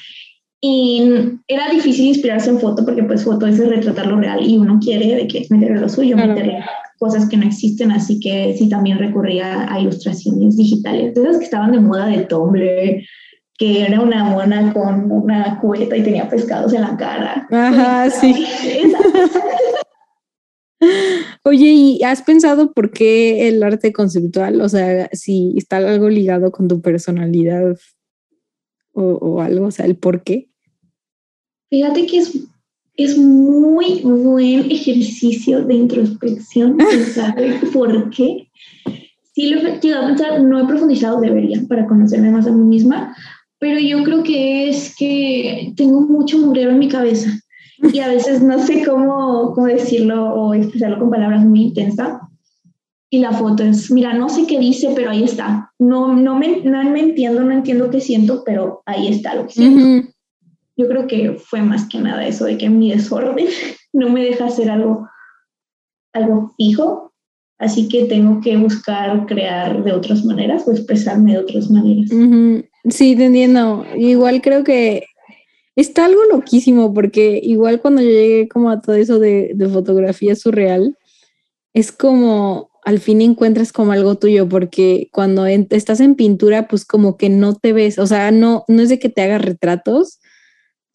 Y 0.61 1.39
era 1.47 1.71
difícil 1.71 2.07
inspirarse 2.07 2.51
en 2.51 2.59
foto 2.59 2.85
porque 2.85 3.05
pues 3.05 3.23
foto 3.23 3.47
es 3.47 3.59
retratar 3.59 4.07
lo 4.07 4.17
real 4.17 4.45
y 4.45 4.59
uno 4.59 4.81
quiere 4.83 5.15
de 5.15 5.29
que 5.29 5.47
meter 5.51 5.79
lo 5.79 5.89
suyo, 5.89 6.17
meter 6.17 6.65
cosas 6.99 7.29
que 7.29 7.37
no 7.37 7.47
existen, 7.47 7.93
así 7.93 8.19
que 8.19 8.57
sí 8.59 8.69
también 8.69 8.99
recurría 8.99 9.73
a 9.73 9.81
ilustraciones 9.81 10.57
digitales, 10.57 11.15
de 11.15 11.23
esas 11.23 11.39
que 11.39 11.45
estaban 11.45 11.71
de 11.71 11.79
moda 11.79 12.07
de 12.07 12.25
Tumblr, 12.25 13.03
que 13.57 13.83
era 13.83 14.01
una 14.01 14.25
mona 14.25 14.73
con 14.73 15.11
una 15.11 15.61
cubeta 15.61 15.97
y 15.97 16.03
tenía 16.03 16.29
pescados 16.29 16.73
en 16.73 16.83
la 16.83 16.97
cara. 16.97 17.47
Ajá, 17.51 18.11
sí. 18.11 18.47
Oye, 21.45 21.67
¿y 21.67 22.03
has 22.05 22.23
pensado 22.23 22.73
por 22.73 22.93
qué 22.93 23.49
el 23.49 23.63
arte 23.63 23.93
conceptual? 23.93 24.61
O 24.61 24.69
sea, 24.69 25.09
si 25.13 25.55
está 25.57 25.79
algo 25.79 26.09
ligado 26.09 26.53
con 26.53 26.69
tu 26.69 26.81
personalidad 26.81 27.77
o, 28.93 29.41
algo, 29.41 29.67
o 29.67 29.71
sea, 29.71 29.87
el 29.87 29.97
por 29.97 30.23
qué? 30.23 30.48
Fíjate 31.71 32.07
que 32.07 32.19
es, 32.19 32.39
es 32.97 33.19
muy 33.19 34.01
buen 34.03 34.71
ejercicio 34.71 35.65
de 35.65 35.75
introspección 35.75 36.77
pensar 36.77 37.37
por 37.73 38.11
qué. 38.11 38.49
Sí 39.35 39.51
lo 39.51 39.61
he 39.61 39.81
llegado 39.81 40.05
a 40.05 40.09
pensar, 40.09 40.41
no 40.41 40.61
he 40.61 40.67
profundizado, 40.67 41.21
debería, 41.21 41.61
para 41.69 41.87
conocerme 41.87 42.31
más 42.31 42.47
a 42.47 42.53
mí 42.53 42.65
misma, 42.65 43.15
pero 43.59 43.79
yo 43.79 44.03
creo 44.03 44.23
que 44.23 44.69
es 44.69 44.95
que 44.97 45.73
tengo 45.77 46.01
mucho 46.01 46.39
murero 46.39 46.71
en 46.71 46.79
mi 46.79 46.89
cabeza 46.89 47.31
y 47.93 48.01
a 48.01 48.09
veces 48.09 48.43
no 48.43 48.59
sé 48.59 48.85
cómo, 48.85 49.53
cómo 49.55 49.67
decirlo 49.67 50.35
o 50.35 50.55
expresarlo 50.55 50.99
con 50.99 51.11
palabras 51.11 51.45
muy 51.45 51.63
intensas 51.63 52.19
y 53.11 53.21
la 53.21 53.33
foto 53.33 53.63
es, 53.63 53.91
mira, 53.91 54.13
no 54.13 54.29
sé 54.29 54.47
qué 54.47 54.59
dice, 54.59 54.91
pero 54.95 55.11
ahí 55.11 55.25
está. 55.25 55.73
No, 55.79 56.15
no, 56.15 56.39
me, 56.39 56.61
no 56.63 56.83
me 56.91 57.01
entiendo, 57.01 57.43
no 57.43 57.53
entiendo 57.53 57.91
qué 57.91 58.01
siento, 58.01 58.43
pero 58.45 58.83
ahí 58.85 59.09
está 59.09 59.35
lo 59.35 59.47
que 59.47 59.53
siento. 59.55 60.11
Yo 60.79 60.89
creo 60.89 61.07
que 61.07 61.33
fue 61.33 61.61
más 61.61 61.89
que 61.89 61.99
nada 61.99 62.27
eso 62.27 62.45
de 62.45 62.57
que 62.57 62.71
mi 62.71 62.93
desorden 62.93 63.37
no 63.93 64.09
me 64.09 64.23
deja 64.23 64.47
hacer 64.47 64.71
algo, 64.71 65.07
algo 66.15 66.55
fijo, 66.57 67.13
así 67.59 67.89
que 67.89 68.05
tengo 68.05 68.41
que 68.41 68.57
buscar 68.57 69.27
crear 69.27 69.83
de 69.83 69.93
otras 69.93 70.25
maneras 70.25 70.67
o 70.67 70.73
expresarme 70.73 71.33
de 71.33 71.39
otras 71.39 71.69
maneras. 71.69 72.11
Sí, 72.89 73.17
te 73.17 73.25
entiendo. 73.27 73.85
Igual 73.97 74.41
creo 74.41 74.63
que 74.63 75.05
está 75.75 76.05
algo 76.05 76.23
loquísimo 76.31 76.95
porque 76.95 77.41
igual 77.43 77.81
cuando 77.81 78.01
yo 78.01 78.11
llegué 78.11 78.49
como 78.49 78.71
a 78.71 78.81
todo 78.81 78.95
eso 78.95 79.19
de, 79.19 79.53
de 79.55 79.69
fotografía 79.69 80.37
surreal, 80.37 80.97
es 81.75 81.91
como 81.91 82.71
al 82.85 83.01
fin 83.01 83.21
encuentras 83.21 83.73
como 83.73 83.93
algo 83.93 84.15
tuyo, 84.15 84.49
porque 84.49 85.11
cuando 85.13 85.45
estás 85.45 86.01
en 86.01 86.15
pintura, 86.15 86.69
pues 86.69 86.87
como 86.87 87.19
que 87.19 87.29
no 87.29 87.55
te 87.55 87.75
ves, 87.75 87.99
o 87.99 88.07
sea, 88.07 88.31
no, 88.31 88.65
no 88.67 88.81
es 88.81 88.89
de 88.89 88.99
que 88.99 89.11
te 89.11 89.21
hagas 89.21 89.43
retratos, 89.43 90.21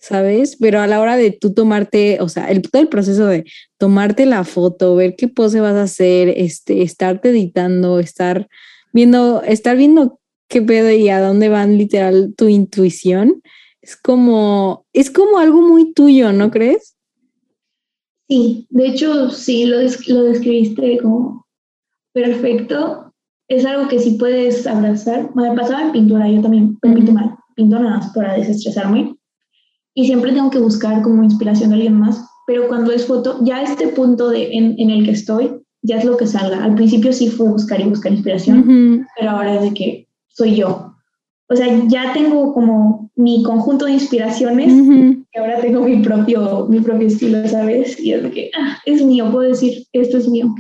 ¿sabes? 0.04 0.58
Pero 0.60 0.82
a 0.82 0.88
la 0.88 1.00
hora 1.00 1.16
de 1.16 1.32
tú 1.32 1.54
tomarte, 1.54 2.18
o 2.20 2.28
sea, 2.28 2.52
el, 2.52 2.62
todo 2.62 2.82
el 2.82 2.90
proceso 2.90 3.26
de 3.26 3.46
tomarte 3.78 4.26
la 4.26 4.44
foto, 4.44 4.98
ver 4.98 5.16
qué 5.16 5.30
pose 5.30 5.62
vas 5.62 5.76
a 5.76 5.84
hacer, 5.84 6.28
este, 6.36 6.82
estarte 6.82 7.30
editando, 7.30 8.00
estar 8.00 8.50
viendo, 8.92 9.42
estar 9.44 9.78
viendo 9.78 10.20
qué 10.50 10.62
pedo 10.62 10.92
y 10.92 11.08
a 11.08 11.22
dónde 11.22 11.48
van 11.48 11.78
literal 11.78 12.34
tu 12.36 12.50
intuición, 12.50 13.42
es 13.82 13.96
como, 13.96 14.86
es 14.92 15.10
como 15.10 15.40
algo 15.40 15.62
muy 15.62 15.94
tuyo, 15.94 16.34
¿no 16.34 16.52
crees? 16.52 16.98
Sí, 18.28 18.68
de 18.72 18.88
hecho, 18.88 19.30
sí, 19.30 19.66
lo, 19.68 19.78
lo 19.80 20.24
describiste 20.24 20.98
como 21.02 21.46
perfecto. 22.12 23.14
Es 23.48 23.66
algo 23.66 23.88
que 23.88 24.00
sí 24.00 24.18
puedes 24.20 24.68
abrazar. 24.68 25.34
Me 25.34 25.56
pasaba 25.56 25.84
en 25.84 25.92
pintura, 25.94 26.30
yo 26.30 26.42
también 26.42 26.78
pinto 26.80 27.14
mal, 27.14 27.38
pinto 27.56 27.80
nada 27.80 28.00
más 28.00 28.14
para 28.14 28.34
desestresarme 28.34 29.16
y 29.94 30.06
siempre 30.06 30.32
tengo 30.32 30.50
que 30.50 30.60
buscar 30.60 31.02
como 31.02 31.24
inspiración 31.24 31.70
de 31.70 31.76
alguien 31.76 32.00
más, 32.00 32.26
pero 32.48 32.68
cuando 32.68 32.92
es 32.92 33.06
foto, 33.06 33.40
ya 33.44 33.62
este 33.62 33.88
punto 33.88 34.30
de, 34.30 34.54
en, 34.54 34.76
en 34.78 34.90
el 34.90 35.06
que 35.06 35.12
estoy, 35.12 35.64
ya 35.82 35.98
es 35.98 36.06
lo 36.06 36.18
que 36.18 36.28
salga. 36.28 36.64
Al 36.64 36.76
principio 36.76 37.14
sí 37.14 37.30
fue 37.30 37.50
buscar 37.50 37.80
y 37.80 37.86
buscar 37.86 38.12
inspiración, 38.12 39.06
pero 39.18 39.32
ahora 39.32 39.56
es 39.56 39.62
de 39.62 39.74
que 39.74 40.08
soy 40.30 40.56
yo. 40.56 40.94
O 41.50 41.56
sea, 41.56 41.68
ya 41.88 42.14
tengo 42.14 42.54
como 42.54 43.12
mi 43.16 43.44
conjunto 43.44 43.86
de 43.86 43.92
inspiraciones, 43.92 44.72
y 44.72 45.38
ahora 45.38 45.62
tengo 45.62 45.84
mi 45.84 46.02
propio, 46.02 46.68
mi 46.70 46.80
propio 46.80 47.08
estilo, 47.08 47.48
¿sabes? 47.48 48.00
Y 48.00 48.14
es 48.14 48.24
de 48.24 48.32
que, 48.32 48.52
ah, 48.58 48.80
es 48.86 49.04
mío, 49.04 49.30
puedo 49.32 49.50
decir, 49.50 49.86
esto 49.92 50.18
es 50.18 50.28
mío. 50.28 50.56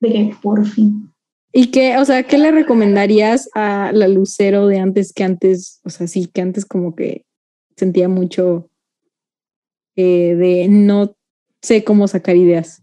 De 0.00 0.12
que, 0.12 0.34
por 0.40 0.64
fin. 0.64 1.12
¿Y 1.52 1.66
qué, 1.66 1.98
o 1.98 2.04
sea, 2.04 2.22
qué 2.22 2.38
le 2.38 2.52
recomendarías 2.52 3.50
a 3.54 3.90
la 3.92 4.06
Lucero 4.06 4.66
de 4.66 4.78
antes 4.78 5.12
que 5.12 5.24
antes, 5.24 5.80
o 5.84 5.90
sea, 5.90 6.06
sí, 6.06 6.28
que 6.32 6.40
antes 6.40 6.64
como 6.64 6.94
que 6.94 7.24
sentía 7.78 8.08
mucho 8.08 8.68
eh, 9.96 10.34
de 10.34 10.68
no 10.68 11.14
sé 11.62 11.84
cómo 11.84 12.08
sacar 12.08 12.36
ideas. 12.36 12.82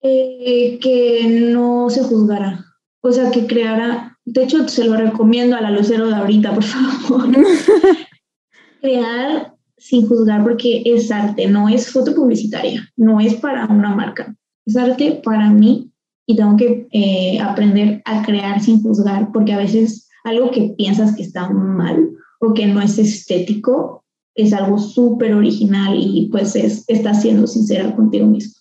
Eh, 0.00 0.78
que 0.80 1.26
no 1.28 1.90
se 1.90 2.04
juzgara, 2.04 2.64
o 3.00 3.10
sea, 3.10 3.32
que 3.32 3.48
creara, 3.48 4.16
de 4.24 4.44
hecho 4.44 4.68
se 4.68 4.84
lo 4.84 4.96
recomiendo 4.96 5.56
a 5.56 5.60
la 5.60 5.72
lucero 5.72 6.06
de 6.06 6.14
ahorita, 6.14 6.54
por 6.54 6.62
favor, 6.62 7.28
crear 8.80 9.54
sin 9.76 10.06
juzgar 10.06 10.44
porque 10.44 10.82
es 10.84 11.10
arte, 11.10 11.48
no 11.48 11.68
es 11.68 11.90
foto 11.90 12.14
publicitaria, 12.14 12.88
no 12.96 13.20
es 13.20 13.34
para 13.34 13.66
una 13.66 13.94
marca, 13.94 14.36
es 14.66 14.76
arte 14.76 15.20
para 15.24 15.50
mí 15.50 15.90
y 16.26 16.36
tengo 16.36 16.56
que 16.56 16.86
eh, 16.92 17.40
aprender 17.40 18.00
a 18.04 18.22
crear 18.22 18.60
sin 18.60 18.80
juzgar 18.80 19.32
porque 19.32 19.52
a 19.52 19.58
veces 19.58 20.08
algo 20.22 20.52
que 20.52 20.74
piensas 20.76 21.16
que 21.16 21.22
está 21.22 21.50
mal 21.50 22.08
o 22.38 22.54
que 22.54 22.66
no 22.66 22.80
es 22.80 22.98
estético, 22.98 24.04
es 24.34 24.52
algo 24.52 24.78
súper 24.78 25.34
original 25.34 25.98
y 25.98 26.28
pues 26.30 26.54
es, 26.54 26.84
está 26.86 27.14
siendo 27.14 27.46
sincera 27.46 27.94
contigo 27.94 28.26
mismo. 28.26 28.54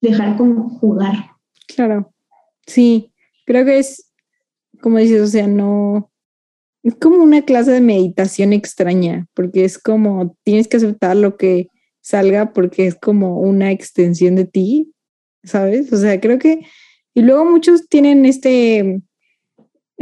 Dejar 0.00 0.36
como 0.36 0.68
jugar. 0.78 1.32
Claro, 1.66 2.12
sí, 2.66 3.12
creo 3.44 3.64
que 3.64 3.78
es, 3.78 4.12
como 4.80 4.98
dices, 4.98 5.20
o 5.20 5.26
sea, 5.26 5.46
no, 5.46 6.10
es 6.82 6.94
como 6.94 7.22
una 7.22 7.42
clase 7.42 7.72
de 7.72 7.80
meditación 7.80 8.52
extraña, 8.52 9.26
porque 9.34 9.64
es 9.64 9.78
como 9.78 10.36
tienes 10.44 10.68
que 10.68 10.78
aceptar 10.78 11.16
lo 11.16 11.36
que 11.36 11.68
salga 12.00 12.52
porque 12.52 12.86
es 12.86 12.94
como 12.94 13.40
una 13.40 13.70
extensión 13.70 14.36
de 14.36 14.46
ti, 14.46 14.92
¿sabes? 15.44 15.92
O 15.92 15.96
sea, 15.96 16.20
creo 16.20 16.38
que, 16.38 16.60
y 17.14 17.22
luego 17.22 17.44
muchos 17.44 17.88
tienen 17.88 18.24
este, 18.24 19.02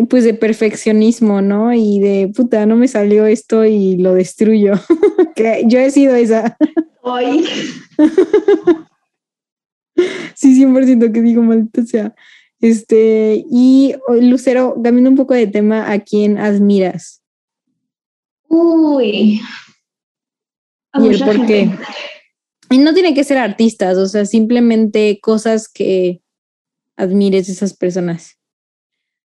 pues 0.06 0.24
de 0.24 0.34
perfeccionismo, 0.34 1.42
¿no? 1.42 1.72
Y 1.72 2.00
de 2.00 2.30
puta, 2.34 2.66
no 2.66 2.76
me 2.76 2.88
salió 2.88 3.26
esto 3.26 3.64
y 3.64 3.96
lo 3.96 4.14
destruyo. 4.14 4.74
que 5.34 5.64
yo 5.66 5.80
he 5.80 5.90
sido 5.90 6.14
esa. 6.14 6.56
Hoy. 7.02 7.44
sí, 10.34 10.64
100% 10.64 11.12
que 11.12 11.22
digo 11.22 11.42
maldito 11.42 11.84
sea. 11.84 12.14
Este, 12.60 13.44
y 13.50 13.94
Lucero, 14.20 14.74
cambiando 14.74 15.10
un 15.10 15.16
poco 15.16 15.34
de 15.34 15.46
tema, 15.46 15.90
¿a 15.90 16.00
quién 16.00 16.38
admiras? 16.38 17.22
Uy. 18.48 19.40
¿Y 20.94 21.08
el 21.08 21.20
por 21.20 21.46
qué? 21.46 21.70
Y 22.70 22.78
no 22.78 22.94
tiene 22.94 23.14
que 23.14 23.24
ser 23.24 23.38
artistas, 23.38 23.96
o 23.96 24.06
sea, 24.06 24.26
simplemente 24.26 25.18
cosas 25.20 25.68
que 25.68 26.20
admires 26.96 27.48
esas 27.48 27.74
personas. 27.74 28.37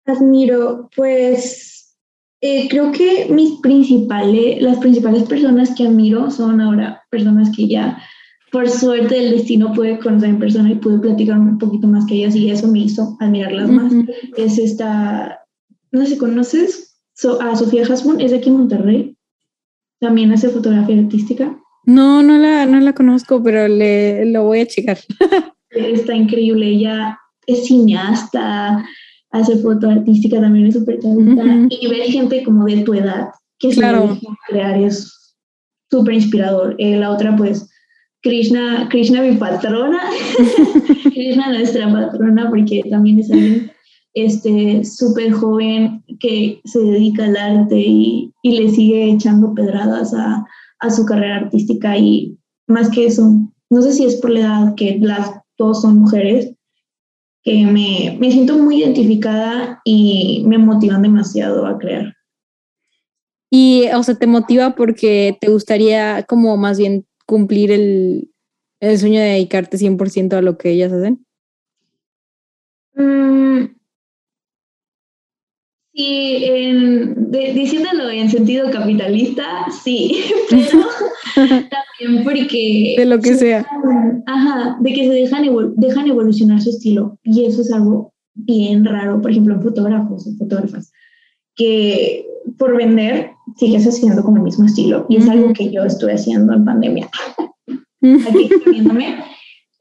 Admiro, 0.07 0.89
pues 0.97 1.97
eh, 2.41 2.69
creo 2.69 2.91
que 2.91 3.29
mis 3.31 3.61
principales, 3.61 4.61
las 4.61 4.79
principales 4.79 5.25
personas 5.25 5.75
que 5.77 5.87
admiro 5.87 6.31
son 6.31 6.61
ahora 6.61 7.03
personas 7.11 7.55
que 7.55 7.69
ya 7.69 8.03
por 8.51 8.69
suerte 8.69 9.15
del 9.15 9.31
destino 9.31 9.73
pude 9.73 9.99
conocer 9.99 10.29
en 10.29 10.39
persona 10.39 10.71
y 10.71 10.75
pude 10.75 10.99
platicar 10.99 11.39
un 11.39 11.59
poquito 11.59 11.87
más 11.87 12.05
que 12.07 12.17
ellas 12.17 12.37
y 12.37 12.51
eso 12.51 12.69
me 12.69 12.81
hizo 12.81 13.17
admirarlas 13.19 13.71
más. 13.71 13.93
Es 14.37 14.59
esta, 14.59 15.41
no 15.91 16.05
sé 16.05 16.19
conoces 16.19 17.01
a 17.41 17.57
Sofía 17.57 17.85
Hasbun, 17.85 18.21
es 18.21 18.33
de 18.33 18.39
aquí 18.39 18.49
en 18.51 18.57
Monterrey, 18.57 19.17
también 20.01 20.33
hace 20.33 20.51
fotografía 20.51 20.99
artística. 20.99 21.57
No, 21.85 22.23
no 22.23 22.39
la, 22.39 22.67
no 22.67 22.81
la 22.81 22.93
conozco, 22.93 23.43
pero 23.43 23.69
le, 23.69 24.27
lo 24.27 24.45
voy 24.45 24.61
a 24.61 24.67
checar. 24.67 24.99
Está 25.71 26.15
increíble, 26.15 26.67
ella 26.67 27.19
es 27.47 27.67
cineasta, 27.67 28.85
hace 29.33 29.57
foto 29.59 29.89
artística, 29.89 30.41
también 30.41 30.67
es 30.67 30.75
súper 30.75 31.01
talenta. 31.01 31.43
Y 31.69 31.89
ver 31.89 32.03
gente 32.11 32.43
como 32.45 32.67
de 32.67 32.83
tu 32.83 32.95
edad 32.95 33.29
que 33.59 33.71
claro. 33.71 34.17
se 34.17 34.27
crear 34.49 34.79
es 34.79 35.35
súper 35.91 36.15
inspirador. 36.15 36.75
Eh, 36.79 36.97
la 36.97 37.11
otra, 37.11 37.37
pues, 37.37 37.69
Krishna, 38.23 38.89
Krishna 38.91 39.23
mi 39.23 39.37
patrona, 39.37 40.01
Krishna 41.13 41.51
nuestra 41.51 41.93
patrona, 41.93 42.49
porque 42.51 42.83
también 42.89 43.19
es 43.19 43.31
alguien 43.31 43.73
este 44.15 44.85
súper 44.85 45.33
joven 45.33 46.05
que 46.21 46.61
se 46.65 46.81
dedica 46.81 47.25
al 47.25 47.37
arte 47.37 47.79
y, 47.79 48.33
y 48.43 48.59
le 48.59 48.69
sigue 48.71 49.11
echando 49.11 49.55
pedradas 49.55 50.13
a, 50.15 50.47
a, 50.81 50.91
su 50.91 51.07
carrera 51.07 51.37
artística 51.37 51.97
y 51.97 52.37
más 52.67 52.91
que 52.91 53.07
eso, 53.07 53.33
no 53.71 53.83
sé 53.83 53.93
si 53.93 54.05
es 54.05 54.17
por 54.17 54.31
la 54.31 54.41
edad 54.41 54.75
que 54.77 54.99
las 55.01 55.31
dos 55.57 55.81
son 55.83 56.01
mujeres, 56.01 56.53
que 57.43 57.67
me, 57.67 58.17
me 58.21 58.31
siento 58.31 58.57
muy 58.57 58.83
identificada 58.83 59.81
y 59.85 60.45
me 60.47 60.59
motivan 60.59 61.03
demasiado 61.03 61.67
a 61.67 61.79
crear. 61.79 62.15
Y, 63.51 63.87
o 63.95 64.03
sea, 64.03 64.15
te 64.15 64.27
motiva 64.27 64.75
porque 64.75 65.37
te 65.41 65.51
gustaría 65.51 66.25
como 66.25 66.57
más 66.57 66.79
bien 66.79 67.07
cumplir 67.27 67.71
el, 67.71 68.33
el 68.81 68.99
sueño 68.99 69.21
de 69.21 69.27
dedicarte 69.27 69.77
100% 69.77 70.35
a 70.35 70.43
lo 70.43 70.57
que 70.57 70.71
ellas 70.71 70.93
hacen. 70.93 71.27
Mm, 72.95 73.75
sí, 75.95 76.45
en, 76.45 77.31
diciéndolo 77.31 78.11
en 78.11 78.31
sentido 78.31 78.71
capitalista, 78.71 79.67
sí, 79.85 80.23
pero 80.51 80.85
también 81.37 82.25
porque... 82.25 82.95
De 82.97 83.07
lo 83.07 83.21
que 83.21 83.35
sea. 83.35 83.67
Ajá, 84.27 84.77
de 84.81 84.93
que 84.93 85.07
se 85.07 85.13
dejan, 85.13 85.45
dejan 85.77 86.07
evolucionar 86.07 86.61
su 86.61 86.71
estilo. 86.71 87.19
Y 87.23 87.45
eso 87.45 87.63
es 87.63 87.73
algo 87.73 88.13
bien 88.35 88.85
raro, 88.85 89.21
por 89.21 89.31
ejemplo, 89.31 89.55
en 89.55 89.63
fotógrafos 89.63 90.27
o 90.27 90.37
fotógrafas, 90.37 90.93
que 91.55 92.25
por 92.59 92.77
vender 92.77 93.31
sigues 93.57 93.87
haciendo 93.87 94.23
como 94.23 94.39
el 94.39 94.43
mismo 94.45 94.65
estilo. 94.65 95.07
Y 95.09 95.17
es 95.17 95.29
algo 95.29 95.53
que 95.53 95.71
yo 95.71 95.85
estoy 95.85 96.13
haciendo 96.13 96.55
en 96.55 96.65
pandemia. 96.65 97.09
Aquí 98.03 98.49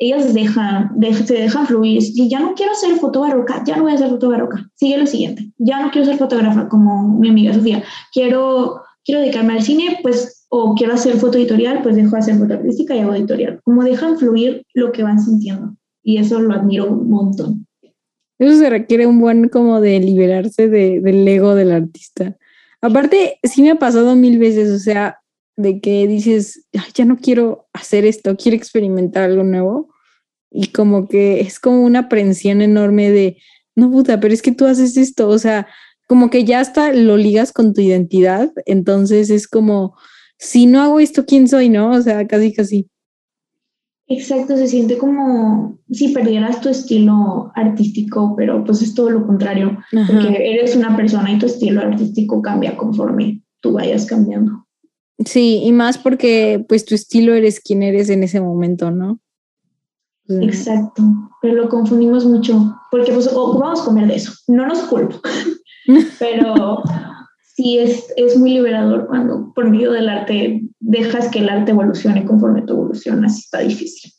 ellos 0.01 0.33
dejan, 0.33 0.89
se 1.25 1.35
dejan 1.35 1.67
fluir. 1.67 2.01
Si 2.01 2.27
ya 2.27 2.39
no 2.39 2.55
quiero 2.55 2.73
ser 2.73 2.95
foto 2.95 3.21
barroca, 3.21 3.63
ya 3.65 3.77
no 3.77 3.83
voy 3.83 3.91
a 3.91 3.95
hacer 3.95 4.09
foto 4.09 4.29
barroca. 4.29 4.67
Sigue 4.73 4.97
lo 4.97 5.05
siguiente. 5.05 5.51
Ya 5.59 5.79
no 5.79 5.91
quiero 5.91 6.07
ser 6.07 6.17
fotógrafa 6.17 6.67
como 6.69 7.19
mi 7.19 7.29
amiga 7.29 7.53
Sofía. 7.53 7.83
Quiero, 8.11 8.81
quiero 9.05 9.21
dedicarme 9.21 9.53
al 9.53 9.61
cine, 9.61 9.99
pues 10.01 10.47
o 10.49 10.73
quiero 10.73 10.95
hacer 10.95 11.17
foto 11.17 11.37
editorial, 11.37 11.83
pues 11.83 11.95
dejo 11.95 12.15
de 12.15 12.17
hacer 12.17 12.35
foto 12.35 12.55
artística 12.55 12.95
y 12.95 12.99
hago 12.99 13.13
editorial. 13.13 13.61
Como 13.63 13.83
dejan 13.83 14.17
fluir 14.17 14.65
lo 14.73 14.91
que 14.91 15.03
van 15.03 15.19
sintiendo. 15.19 15.75
Y 16.01 16.17
eso 16.17 16.41
lo 16.41 16.55
admiro 16.55 16.87
un 16.87 17.07
montón. 17.07 17.67
Eso 18.39 18.57
se 18.57 18.71
requiere 18.71 19.05
un 19.05 19.19
buen 19.19 19.49
como 19.49 19.81
de 19.81 19.99
liberarse 19.99 20.67
de, 20.67 20.99
del 20.99 21.27
ego 21.27 21.53
del 21.53 21.71
artista. 21.71 22.35
Aparte, 22.81 23.37
sí 23.43 23.61
me 23.61 23.69
ha 23.69 23.75
pasado 23.75 24.15
mil 24.15 24.39
veces, 24.39 24.71
o 24.71 24.79
sea, 24.79 25.20
de 25.57 25.79
que 25.79 26.07
dices, 26.07 26.67
ya 26.93 27.05
no 27.05 27.17
quiero 27.17 27.67
hacer 27.73 28.05
esto, 28.05 28.35
quiero 28.35 28.57
experimentar 28.57 29.23
algo 29.23 29.43
nuevo. 29.43 29.93
Y 30.49 30.67
como 30.67 31.07
que 31.07 31.39
es 31.39 31.59
como 31.59 31.83
una 31.83 31.99
aprensión 31.99 32.61
enorme 32.61 33.11
de, 33.11 33.37
no 33.75 33.89
puta, 33.89 34.19
pero 34.19 34.33
es 34.33 34.41
que 34.41 34.51
tú 34.51 34.65
haces 34.65 34.97
esto, 34.97 35.29
o 35.29 35.37
sea, 35.37 35.67
como 36.07 36.29
que 36.29 36.43
ya 36.43 36.59
hasta 36.59 36.91
lo 36.91 37.15
ligas 37.15 37.53
con 37.53 37.73
tu 37.73 37.79
identidad, 37.79 38.51
entonces 38.65 39.29
es 39.29 39.47
como, 39.47 39.95
si 40.37 40.65
no 40.65 40.81
hago 40.81 40.99
esto, 40.99 41.25
¿quién 41.25 41.47
soy? 41.47 41.69
¿No? 41.69 41.91
O 41.91 42.01
sea, 42.01 42.27
casi, 42.27 42.53
casi. 42.53 42.89
Exacto, 44.07 44.57
se 44.57 44.67
siente 44.67 44.97
como 44.97 45.79
si 45.89 46.09
perdieras 46.09 46.59
tu 46.59 46.67
estilo 46.67 47.53
artístico, 47.55 48.35
pero 48.35 48.61
pues 48.65 48.81
es 48.81 48.93
todo 48.93 49.09
lo 49.09 49.25
contrario, 49.25 49.77
porque 49.89 50.51
eres 50.53 50.75
una 50.75 50.97
persona 50.97 51.31
y 51.31 51.39
tu 51.39 51.45
estilo 51.45 51.79
artístico 51.79 52.41
cambia 52.41 52.75
conforme 52.75 53.41
tú 53.61 53.71
vayas 53.71 54.05
cambiando. 54.05 54.67
Sí, 55.25 55.61
y 55.63 55.71
más 55.71 55.97
porque 55.97 56.63
pues 56.67 56.85
tu 56.85 56.95
estilo 56.95 57.33
eres 57.33 57.59
quien 57.59 57.83
eres 57.83 58.09
en 58.09 58.23
ese 58.23 58.41
momento, 58.41 58.91
¿no? 58.91 59.19
Exacto, 60.27 61.03
pero 61.41 61.55
lo 61.55 61.69
confundimos 61.69 62.25
mucho, 62.25 62.75
porque 62.89 63.11
pues 63.11 63.27
ocupamos 63.27 63.81
comer 63.81 64.07
de 64.07 64.15
eso, 64.15 64.31
no 64.47 64.65
nos 64.65 64.79
culpo, 64.83 65.19
pero 66.19 66.83
sí 67.55 67.79
es, 67.79 68.13
es 68.15 68.37
muy 68.37 68.53
liberador 68.53 69.07
cuando 69.07 69.51
por 69.53 69.69
medio 69.69 69.91
del 69.91 70.07
arte 70.07 70.61
dejas 70.79 71.29
que 71.29 71.39
el 71.39 71.49
arte 71.49 71.71
evolucione 71.71 72.23
conforme 72.25 72.61
tú 72.61 72.73
evolucionas, 72.73 73.39
está 73.39 73.59
difícil. 73.59 74.11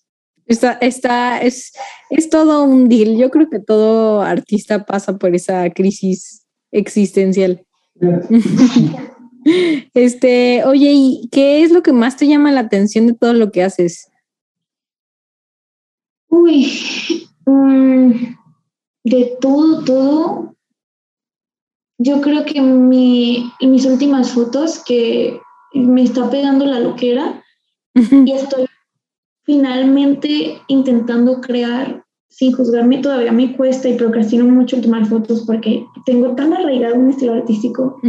Está, 0.47 0.73
está, 0.73 1.39
es, 1.41 1.73
es 2.11 2.29
todo 2.29 2.65
un 2.65 2.89
deal. 2.89 3.17
Yo 3.17 3.31
creo 3.31 3.49
que 3.49 3.61
todo 3.61 4.21
artista 4.23 4.85
pasa 4.85 5.17
por 5.17 5.35
esa 5.35 5.71
crisis 5.71 6.45
existencial. 6.73 7.65
este, 9.95 10.65
oye, 10.65 10.93
¿y 10.93 11.29
qué 11.31 11.63
es 11.63 11.73
lo 11.73 11.83
que 11.83 11.93
más 11.93 12.17
te 12.17 12.27
llama 12.27 12.53
la 12.53 12.61
atención 12.61 13.07
de 13.07 13.15
todo 13.15 13.33
lo 13.33 13.51
que 13.51 13.63
haces? 13.63 14.09
Uy, 16.29 16.73
mm, 17.47 18.13
de 19.05 19.37
todo, 19.41 19.85
todo. 19.85 20.55
Yo 21.99 22.21
creo 22.21 22.45
que 22.45 22.61
mi, 22.61 23.53
mis 23.61 23.85
últimas 23.85 24.33
fotos 24.33 24.83
que 24.85 25.39
me 25.75 26.03
está 26.03 26.29
pegando 26.31 26.67
la 26.67 26.81
loquera 26.81 27.43
y 27.95 28.33
estoy 28.33 28.67
finalmente 29.45 30.59
intentando 30.69 31.41
crear 31.41 32.05
sin 32.29 32.53
juzgarme 32.53 32.99
todavía 32.99 33.33
me 33.33 33.55
cuesta 33.55 33.89
y 33.89 33.97
procrastino 33.97 34.47
mucho 34.47 34.81
tomar 34.81 35.05
fotos 35.07 35.45
porque 35.47 35.85
tengo 36.07 36.35
tan 36.35 36.53
arraigado 36.55 36.95
un 36.95 37.11
estilo 37.11 37.35
artístico 37.35 38.01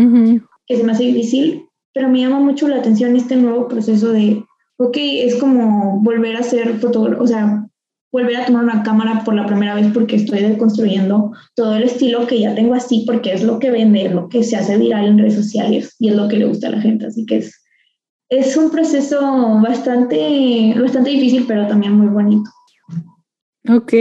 que 0.68 0.78
se 0.78 0.84
me 0.84 0.92
hace 0.92 1.04
difícil, 1.04 1.66
pero 1.94 2.10
me 2.10 2.22
llama 2.22 2.40
mucho 2.40 2.68
la 2.68 2.78
atención 2.78 3.16
este 3.16 3.36
nuevo 3.36 3.68
proceso 3.68 4.12
de, 4.12 4.44
ok, 4.78 4.98
es 4.98 5.36
como 5.36 6.00
volver 6.02 6.36
a 6.38 6.44
ser 6.44 6.80
fotógrafo, 6.80 7.24
o 7.24 7.28
sea, 7.28 7.68
volver 8.14 8.36
a 8.38 8.46
tomar 8.46 8.64
una 8.64 8.84
cámara 8.84 9.24
por 9.26 9.34
la 9.34 9.48
primera 9.48 9.74
vez 9.74 9.88
porque 9.92 10.18
estoy 10.18 10.40
deconstruyendo 10.42 11.32
todo 11.56 11.76
el 11.76 11.84
estilo 11.84 12.28
que 12.28 12.40
ya 12.40 12.54
tengo 12.54 12.76
así 12.76 13.04
porque 13.08 13.34
es 13.34 13.44
lo 13.44 13.58
que 13.58 13.72
vende, 13.72 14.06
es 14.06 14.12
lo 14.14 14.30
que 14.30 14.44
se 14.44 14.56
hace 14.56 14.78
viral 14.78 15.08
en 15.08 15.18
redes 15.18 15.36
sociales 15.36 15.96
y 15.98 16.10
es 16.10 16.16
lo 16.16 16.28
que 16.28 16.38
le 16.38 16.46
gusta 16.46 16.68
a 16.68 16.72
la 16.72 16.82
gente. 16.82 17.08
Así 17.08 17.26
que 17.26 17.38
es, 17.38 17.60
es 18.30 18.56
un 18.56 18.70
proceso 18.70 19.20
bastante, 19.62 20.76
bastante 20.80 21.10
difícil, 21.10 21.46
pero 21.48 21.68
también 21.68 21.94
muy 21.94 22.08
bonito. 22.08 22.50
Ok, 23.68 23.94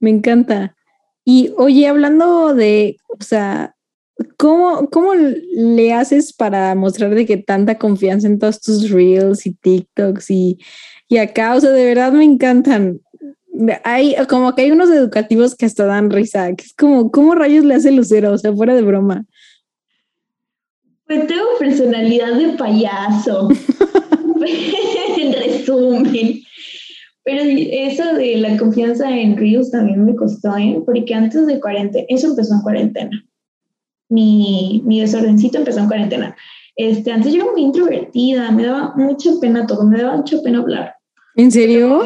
me 0.00 0.10
encanta. 0.10 0.76
Y 1.24 1.50
oye, 1.56 1.86
hablando 1.88 2.54
de, 2.54 2.98
o 3.08 3.24
sea, 3.24 3.73
¿cómo, 4.36 4.88
¿cómo 4.90 5.14
le 5.14 5.92
haces 5.92 6.32
para 6.32 6.74
mostrar 6.74 7.14
de 7.14 7.26
que 7.26 7.36
tanta 7.36 7.78
confianza 7.78 8.26
en 8.26 8.38
todos 8.38 8.60
tus 8.60 8.90
reels 8.90 9.46
y 9.46 9.54
TikToks 9.54 10.30
y, 10.30 10.58
y 11.08 11.18
acá? 11.18 11.54
O 11.54 11.60
sea, 11.60 11.70
de 11.70 11.84
verdad 11.84 12.12
me 12.12 12.24
encantan 12.24 13.00
hay 13.84 14.16
como 14.28 14.54
que 14.54 14.62
hay 14.62 14.70
unos 14.70 14.90
educativos 14.90 15.54
que 15.54 15.66
hasta 15.66 15.86
dan 15.86 16.10
risa, 16.10 16.48
es 16.48 16.74
como, 16.74 17.10
¿cómo 17.10 17.34
rayos 17.34 17.64
le 17.64 17.74
hace 17.74 17.92
Lucero? 17.92 18.32
O 18.32 18.38
sea, 18.38 18.52
fuera 18.52 18.74
de 18.74 18.82
broma. 18.82 19.26
Pues 21.06 21.26
tengo 21.26 21.44
personalidad 21.58 22.34
de 22.34 22.48
payaso, 22.56 23.48
en 25.18 25.32
resumen. 25.32 26.40
Pero 27.24 27.42
eso 27.42 28.14
de 28.14 28.36
la 28.36 28.56
confianza 28.58 29.10
en 29.10 29.36
Reels 29.36 29.70
también 29.70 30.04
me 30.04 30.14
costó, 30.14 30.56
¿eh? 30.56 30.82
Porque 30.84 31.14
antes 31.14 31.46
de 31.46 31.58
cuarentena, 31.58 32.04
eso 32.08 32.28
empezó 32.28 32.54
en 32.54 32.60
cuarentena. 32.60 33.24
Mi, 34.08 34.82
mi 34.84 35.00
desordencito 35.00 35.58
empezó 35.58 35.80
en 35.80 35.88
cuarentena. 35.88 36.36
Este, 36.76 37.12
antes 37.12 37.32
yo 37.32 37.42
era 37.42 37.52
muy 37.52 37.62
introvertida, 37.62 38.50
me 38.50 38.64
daba 38.64 38.94
mucha 38.96 39.30
pena 39.40 39.66
todo, 39.66 39.84
me 39.84 40.00
daba 40.00 40.16
mucha 40.16 40.40
pena 40.42 40.58
hablar. 40.58 40.94
¿En 41.36 41.50
serio? 41.50 42.02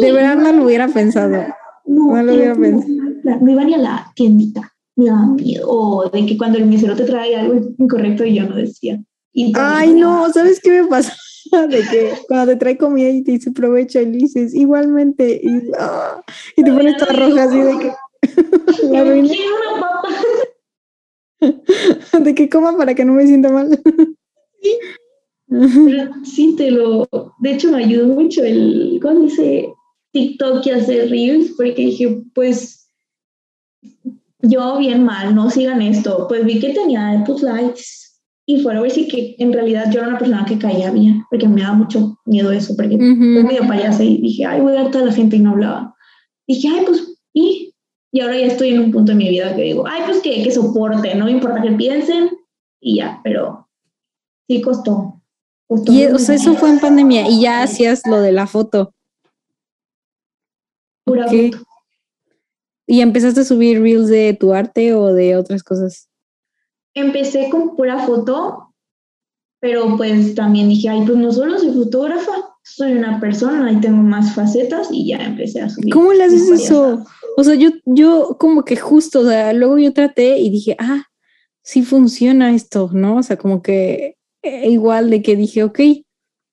De 0.00 0.12
verdad 0.12 0.36
no 0.36 0.52
lo 0.52 0.64
hubiera 0.64 0.88
pensado. 0.88 1.46
No, 1.84 2.22
lo 2.22 2.34
hubiera 2.34 2.54
pensado. 2.54 2.92
No 3.40 3.50
iba 3.50 3.64
ni 3.64 3.74
a 3.74 3.78
la 3.78 4.12
tiendita, 4.14 4.72
me 4.96 5.06
daba 5.06 5.26
miedo. 5.26 5.66
O 5.68 6.08
de 6.08 6.26
que 6.26 6.38
cuando 6.38 6.58
el 6.58 6.66
mesero 6.66 6.96
te 6.96 7.04
trae 7.04 7.36
algo 7.36 7.60
incorrecto 7.78 8.24
y 8.24 8.34
yo 8.34 8.44
no 8.44 8.56
decía. 8.56 9.02
Ay, 9.54 9.92
no, 9.92 10.32
¿sabes 10.32 10.60
qué 10.60 10.82
me 10.82 10.88
pasa? 10.88 11.14
De 11.68 11.80
que 11.90 12.12
cuando 12.26 12.52
te 12.52 12.56
trae 12.56 12.76
comida 12.76 13.08
y 13.08 13.22
te 13.22 13.32
dice 13.32 13.52
provecho 13.52 14.00
y 14.00 14.06
dices 14.06 14.52
igualmente 14.52 15.40
y, 15.40 15.70
ah, 15.78 16.20
y 16.56 16.64
te 16.64 16.72
pones 16.72 16.96
toda 16.96 17.12
roja 17.12 17.44
así 17.44 17.60
de 17.60 17.78
que 17.78 17.92
la 18.90 19.04
quiero 19.04 19.20
una 19.20 19.80
papa. 19.80 20.08
de 22.24 22.34
que 22.34 22.48
coma 22.48 22.76
para 22.76 22.94
que 22.94 23.04
no 23.04 23.12
me 23.14 23.26
sienta 23.26 23.50
mal. 23.50 23.80
Sí. 24.62 24.72
sí, 26.24 26.56
te 26.56 26.70
lo. 26.70 27.08
De 27.40 27.52
hecho, 27.52 27.70
me 27.70 27.84
ayudó 27.84 28.08
mucho 28.08 28.42
el. 28.42 28.98
¿Cómo 29.02 29.20
dice? 29.20 29.68
TikTok 30.12 30.66
y 30.66 30.70
hacer 30.70 31.10
reels, 31.10 31.52
porque 31.56 31.82
dije, 31.82 32.22
pues. 32.34 32.90
Yo 34.42 34.78
bien 34.78 35.04
mal, 35.04 35.34
no 35.34 35.50
sigan 35.50 35.82
esto. 35.82 36.26
Pues 36.28 36.44
vi 36.44 36.60
que 36.60 36.72
tenía 36.72 37.22
pues 37.26 37.42
likes 37.42 37.82
y 38.48 38.60
fueron 38.60 38.78
a 38.78 38.82
ver 38.82 38.92
si 38.92 39.08
que 39.08 39.34
en 39.38 39.52
realidad 39.52 39.90
yo 39.90 39.98
era 39.98 40.08
una 40.08 40.18
persona 40.18 40.44
que 40.46 40.56
caía 40.56 40.92
bien, 40.92 41.24
porque 41.28 41.48
me 41.48 41.62
daba 41.62 41.74
mucho 41.74 42.16
miedo 42.26 42.52
eso, 42.52 42.76
porque 42.76 42.96
fue 42.96 43.42
medio 43.42 43.66
payasa 43.66 44.04
y 44.04 44.18
dije, 44.18 44.44
ay, 44.44 44.60
voy 44.60 44.72
a 44.72 44.82
dar 44.82 44.92
toda 44.92 45.06
la 45.06 45.12
gente 45.12 45.34
y 45.34 45.40
no 45.40 45.50
hablaba. 45.50 45.96
Dije, 46.46 46.68
ay, 46.68 46.84
pues, 46.86 47.18
¿y? 47.34 47.74
Y 48.16 48.20
ahora 48.22 48.38
ya 48.38 48.46
estoy 48.46 48.70
en 48.70 48.80
un 48.80 48.92
punto 48.92 49.12
de 49.12 49.18
mi 49.18 49.28
vida 49.28 49.54
que 49.54 49.60
digo, 49.60 49.86
ay, 49.86 50.00
pues 50.06 50.22
que, 50.22 50.42
que 50.42 50.50
soporte, 50.50 51.14
no 51.16 51.26
me 51.26 51.32
importa 51.32 51.60
que 51.60 51.72
piensen 51.72 52.30
y 52.80 52.96
ya, 52.96 53.20
pero 53.22 53.68
sí 54.48 54.62
costó. 54.62 55.20
Y 55.68 56.06
o 56.06 56.18
sea, 56.18 56.36
eso 56.36 56.54
fue 56.54 56.70
en 56.70 56.80
pandemia 56.80 57.28
y 57.28 57.42
ya 57.42 57.62
hacías 57.62 58.06
lo 58.06 58.22
de 58.22 58.32
la 58.32 58.46
foto. 58.46 58.94
Pura 61.04 61.26
foto. 61.26 61.58
¿Y 62.86 63.02
empezaste 63.02 63.42
a 63.42 63.44
subir 63.44 63.82
reels 63.82 64.08
de 64.08 64.32
tu 64.32 64.54
arte 64.54 64.94
o 64.94 65.12
de 65.12 65.36
otras 65.36 65.62
cosas? 65.62 66.08
Empecé 66.94 67.50
con 67.50 67.76
pura 67.76 67.98
foto, 68.06 68.72
pero 69.60 69.94
pues 69.98 70.34
también 70.34 70.70
dije, 70.70 70.88
ay, 70.88 71.04
pues 71.04 71.18
no 71.18 71.30
solo 71.32 71.58
soy 71.58 71.74
fotógrafa, 71.74 72.55
soy 72.68 72.94
una 72.94 73.20
persona 73.20 73.70
y 73.70 73.76
tengo 73.76 74.02
más 74.02 74.34
facetas 74.34 74.88
y 74.90 75.06
ya 75.06 75.18
empecé 75.18 75.60
a 75.60 75.68
subir. 75.68 75.92
¿Cómo 75.92 76.12
le 76.12 76.24
haces 76.24 76.50
eso? 76.50 77.06
O 77.36 77.44
sea, 77.44 77.54
yo, 77.54 77.70
yo 77.84 78.36
como 78.40 78.64
que 78.64 78.76
justo, 78.76 79.20
o 79.20 79.24
sea, 79.24 79.52
luego 79.52 79.78
yo 79.78 79.92
traté 79.92 80.38
y 80.38 80.50
dije, 80.50 80.74
ah, 80.80 81.04
sí 81.62 81.82
funciona 81.82 82.54
esto, 82.54 82.90
¿no? 82.92 83.18
O 83.18 83.22
sea, 83.22 83.36
como 83.36 83.62
que 83.62 84.16
eh, 84.42 84.68
igual 84.68 85.10
de 85.10 85.22
que 85.22 85.36
dije, 85.36 85.62
ok, 85.62 85.78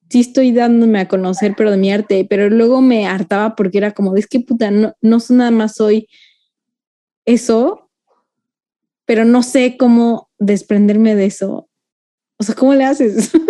sí 0.08 0.20
estoy 0.20 0.52
dándome 0.52 1.00
a 1.00 1.08
conocer, 1.08 1.56
pero 1.58 1.72
de 1.72 1.78
mi 1.78 1.92
arte, 1.92 2.28
pero 2.30 2.48
luego 2.48 2.80
me 2.82 3.08
hartaba 3.08 3.56
porque 3.56 3.80
era 3.80 3.94
como, 3.94 4.16
es 4.16 4.28
que 4.28 4.40
puta, 4.40 4.70
no, 4.70 4.94
no 5.02 5.18
nada 5.30 5.52
más 5.52 5.74
soy 5.74 6.08
eso, 7.26 7.90
pero 9.06 9.26
no 9.26 9.42
sé 9.42 9.78
cómo 9.80 10.30
desprenderme 10.38 11.16
de 11.16 11.26
eso. 11.26 11.68
O 12.38 12.44
sea, 12.44 12.54
¿cómo 12.54 12.76
le 12.76 12.86
haces? 12.86 13.32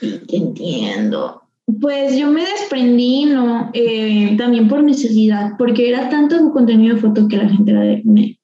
Sí, 0.00 0.20
te 0.28 0.36
entiendo. 0.36 1.43
Pues 1.80 2.16
yo 2.16 2.30
me 2.30 2.44
desprendí, 2.44 3.24
no, 3.24 3.70
eh, 3.72 4.34
también 4.36 4.68
por 4.68 4.82
necesidad, 4.82 5.52
porque 5.58 5.88
era 5.88 6.10
tanto 6.10 6.38
un 6.38 6.50
contenido 6.50 6.94
de 6.94 7.00
foto 7.00 7.26
que 7.26 7.38
la 7.38 7.48
gente 7.48 7.70
era 7.70 7.80
de, 7.80 8.02
me, 8.04 8.38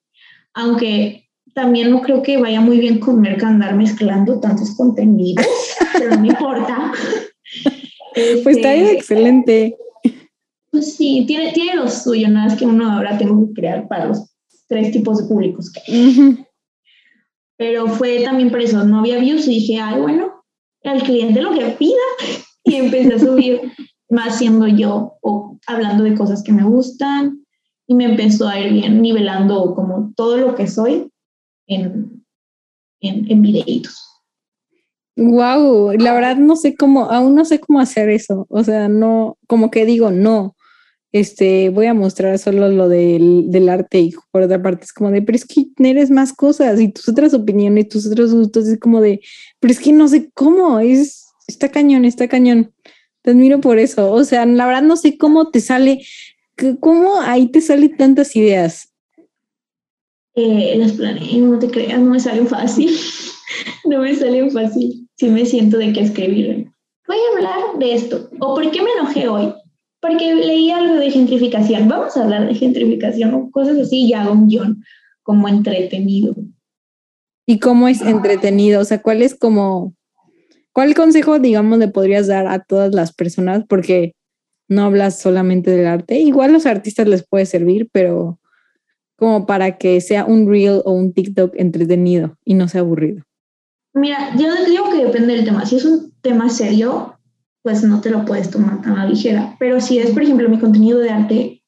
aunque 0.54 1.28
también 1.54 1.90
no 1.90 2.00
creo 2.00 2.22
que 2.22 2.38
vaya 2.38 2.60
muy 2.60 2.78
bien 2.78 2.98
comer 2.98 3.36
que 3.36 3.44
andar 3.44 3.74
mezclando 3.76 4.40
tantos 4.40 4.74
contenidos, 4.74 5.46
pero 5.92 6.10
no 6.10 6.20
me 6.20 6.28
importa. 6.28 6.92
pues 8.14 8.56
está 8.56 8.74
este, 8.74 8.92
excelente. 8.92 9.76
Pues 10.70 10.96
sí, 10.96 11.24
tiene, 11.26 11.52
tiene 11.52 11.74
lo 11.74 11.88
suyo, 11.88 12.28
nada 12.28 12.52
es 12.52 12.58
que 12.58 12.64
uno 12.64 12.90
ahora 12.90 13.18
tengo 13.18 13.46
que 13.48 13.54
crear 13.54 13.88
para 13.88 14.06
los 14.06 14.30
tres 14.68 14.92
tipos 14.92 15.18
de 15.18 15.28
públicos 15.28 15.70
que 15.72 16.36
Pero 17.58 17.88
fue 17.88 18.22
también 18.22 18.50
por 18.50 18.60
eso, 18.60 18.84
no 18.84 19.00
había 19.00 19.18
views 19.18 19.46
y 19.46 19.56
dije, 19.56 19.78
ay, 19.78 20.00
bueno, 20.00 20.44
al 20.84 21.02
cliente 21.02 21.42
lo 21.42 21.52
que 21.52 21.66
pida. 21.78 21.96
Y 22.70 22.76
empecé 22.76 23.14
a 23.14 23.18
subir 23.18 23.60
más 24.08 24.38
siendo 24.38 24.66
yo 24.66 25.18
o 25.22 25.58
hablando 25.66 26.04
de 26.04 26.14
cosas 26.14 26.42
que 26.42 26.52
me 26.52 26.64
gustan 26.64 27.44
y 27.86 27.94
me 27.94 28.04
empezó 28.04 28.48
a 28.48 28.60
ir 28.60 28.72
bien 28.72 29.02
nivelando 29.02 29.74
como 29.74 30.12
todo 30.14 30.36
lo 30.36 30.54
que 30.54 30.66
soy 30.66 31.10
en, 31.66 32.24
en, 33.00 33.42
videitos. 33.42 34.06
Wow, 35.16 35.92
la 35.98 36.14
verdad 36.14 36.36
no 36.36 36.56
sé 36.56 36.76
cómo, 36.76 37.10
aún 37.10 37.34
no 37.34 37.44
sé 37.44 37.58
cómo 37.60 37.80
hacer 37.80 38.08
eso. 38.08 38.46
O 38.48 38.62
sea, 38.62 38.88
no, 38.88 39.38
como 39.46 39.70
que 39.70 39.84
digo, 39.84 40.10
no, 40.10 40.56
este, 41.12 41.70
voy 41.70 41.86
a 41.86 41.94
mostrar 41.94 42.38
solo 42.38 42.68
lo 42.68 42.88
del, 42.88 43.46
del, 43.48 43.68
arte 43.68 43.98
y 43.98 44.14
por 44.30 44.42
otra 44.42 44.62
parte 44.62 44.84
es 44.84 44.92
como 44.92 45.10
de, 45.10 45.22
pero 45.22 45.36
es 45.36 45.44
que 45.44 45.66
eres 45.78 46.10
más 46.10 46.32
cosas 46.32 46.80
y 46.80 46.88
tus 46.88 47.08
otras 47.08 47.34
opiniones, 47.34 47.88
tus 47.88 48.06
otros 48.06 48.32
gustos, 48.32 48.68
es 48.68 48.78
como 48.78 49.00
de, 49.00 49.20
pero 49.58 49.72
es 49.72 49.80
que 49.80 49.92
no 49.92 50.06
sé 50.06 50.30
cómo, 50.32 50.78
es, 50.78 51.19
está 51.50 51.70
cañón, 51.70 52.04
está 52.04 52.28
cañón. 52.28 52.72
Te 53.22 53.32
admiro 53.32 53.60
por 53.60 53.78
eso. 53.78 54.12
O 54.12 54.24
sea, 54.24 54.46
la 54.46 54.66
verdad 54.66 54.82
no 54.82 54.96
sé 54.96 55.18
cómo 55.18 55.50
te 55.50 55.60
sale, 55.60 56.02
cómo 56.80 57.20
ahí 57.20 57.48
te 57.48 57.60
salen 57.60 57.96
tantas 57.96 58.34
ideas. 58.36 58.94
Eh, 60.34 60.74
las 60.78 60.92
planeo, 60.92 61.46
no 61.46 61.58
te 61.58 61.70
creas, 61.70 62.00
no 62.00 62.10
me 62.10 62.20
salen 62.20 62.46
fácil. 62.46 62.90
no 63.84 64.00
me 64.00 64.14
salen 64.14 64.50
fácil. 64.50 65.08
Sí 65.16 65.28
me 65.28 65.44
siento 65.44 65.76
de 65.78 65.92
que 65.92 66.00
escribir. 66.00 66.70
Voy 67.06 67.16
a 67.16 67.36
hablar 67.36 67.78
de 67.78 67.94
esto. 67.94 68.30
¿O 68.38 68.54
por 68.54 68.70
qué 68.70 68.80
me 68.82 68.90
enojé 68.92 69.28
hoy? 69.28 69.52
Porque 70.00 70.34
leí 70.34 70.70
algo 70.70 70.94
de 70.94 71.10
gentrificación. 71.10 71.88
Vamos 71.88 72.16
a 72.16 72.22
hablar 72.22 72.46
de 72.46 72.54
gentrificación 72.54 73.34
o 73.34 73.50
cosas 73.50 73.76
así 73.78 74.06
y 74.06 74.12
hago 74.14 74.32
un 74.32 74.48
guion 74.48 74.82
como 75.22 75.48
entretenido. 75.48 76.34
¿Y 77.46 77.58
cómo 77.58 77.88
es 77.88 78.00
entretenido? 78.00 78.80
O 78.80 78.84
sea, 78.84 79.02
¿cuál 79.02 79.22
es 79.22 79.34
como, 79.34 79.94
cuál 80.72 80.94
consejo, 80.94 81.38
digamos, 81.38 81.78
le 81.78 81.88
podrías 81.88 82.26
dar 82.26 82.46
a 82.46 82.60
todas 82.60 82.94
las 82.94 83.12
personas? 83.12 83.64
Porque 83.68 84.12
no 84.68 84.82
hablas 84.82 85.18
solamente 85.18 85.70
del 85.70 85.86
arte. 85.86 86.18
Igual 86.18 86.52
los 86.52 86.66
artistas 86.66 87.08
les 87.08 87.26
puede 87.26 87.46
servir, 87.46 87.88
pero 87.92 88.38
como 89.16 89.44
para 89.44 89.76
que 89.76 90.00
sea 90.00 90.24
un 90.24 90.48
reel 90.48 90.80
o 90.84 90.92
un 90.92 91.12
TikTok 91.12 91.54
entretenido 91.56 92.38
y 92.44 92.54
no 92.54 92.68
sea 92.68 92.80
aburrido. 92.80 93.22
Mira, 93.92 94.34
yo 94.36 94.48
digo 94.64 94.90
que 94.90 95.04
depende 95.04 95.34
del 95.34 95.44
tema. 95.44 95.66
Si 95.66 95.76
es 95.76 95.84
un 95.84 96.12
tema 96.22 96.48
serio, 96.48 97.18
pues 97.62 97.82
no 97.82 98.00
te 98.00 98.10
lo 98.10 98.24
puedes 98.24 98.50
tomar 98.50 98.80
tan 98.80 98.96
a 98.96 99.06
ligera. 99.06 99.56
Pero 99.58 99.80
si 99.80 99.98
es, 99.98 100.10
por 100.12 100.22
ejemplo, 100.22 100.48
mi 100.48 100.58
contenido 100.58 101.00
de 101.00 101.10
arte, 101.10 101.62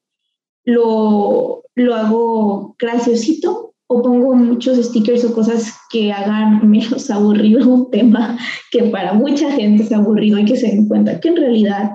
lo, 0.65 1.65
lo 1.75 1.95
hago 1.95 2.77
graciosito 2.79 3.72
o 3.93 4.03
pongo 4.03 4.35
muchos 4.35 4.79
stickers 4.79 5.25
o 5.25 5.35
cosas 5.35 5.73
que 5.91 6.13
hagan 6.13 6.69
menos 6.71 7.11
aburrido 7.11 7.69
un 7.69 7.91
tema 7.91 8.39
que 8.71 8.85
para 8.85 9.13
mucha 9.13 9.51
gente 9.53 9.83
es 9.83 9.93
aburrido 9.93 10.39
y 10.39 10.45
que 10.45 10.57
se 10.57 10.69
den 10.69 10.89
cuenta 10.89 11.21
que 11.21 11.29
en 11.29 11.37
realidad 11.37 11.93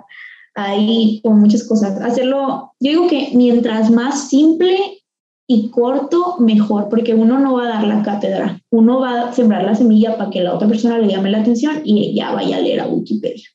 hay 0.55 1.21
muchas 1.23 1.67
cosas. 1.67 2.01
Hacerlo, 2.01 2.73
yo 2.79 2.91
digo 2.91 3.07
que 3.07 3.29
mientras 3.33 3.91
más 3.91 4.27
simple 4.29 5.03
y 5.47 5.69
corto, 5.69 6.37
mejor, 6.39 6.89
porque 6.89 7.13
uno 7.13 7.39
no 7.39 7.53
va 7.53 7.63
a 7.63 7.67
dar 7.67 7.87
la 7.87 8.01
cátedra, 8.01 8.59
uno 8.71 8.99
va 8.99 9.29
a 9.29 9.33
sembrar 9.33 9.63
la 9.63 9.75
semilla 9.75 10.17
para 10.17 10.29
que 10.29 10.41
la 10.41 10.53
otra 10.53 10.67
persona 10.67 10.97
le 10.97 11.07
llame 11.07 11.31
la 11.31 11.39
atención 11.39 11.81
y 11.85 12.09
ella 12.09 12.31
vaya 12.31 12.57
a 12.57 12.61
leer 12.61 12.81
a 12.81 12.87
Wikipedia. 12.87 13.45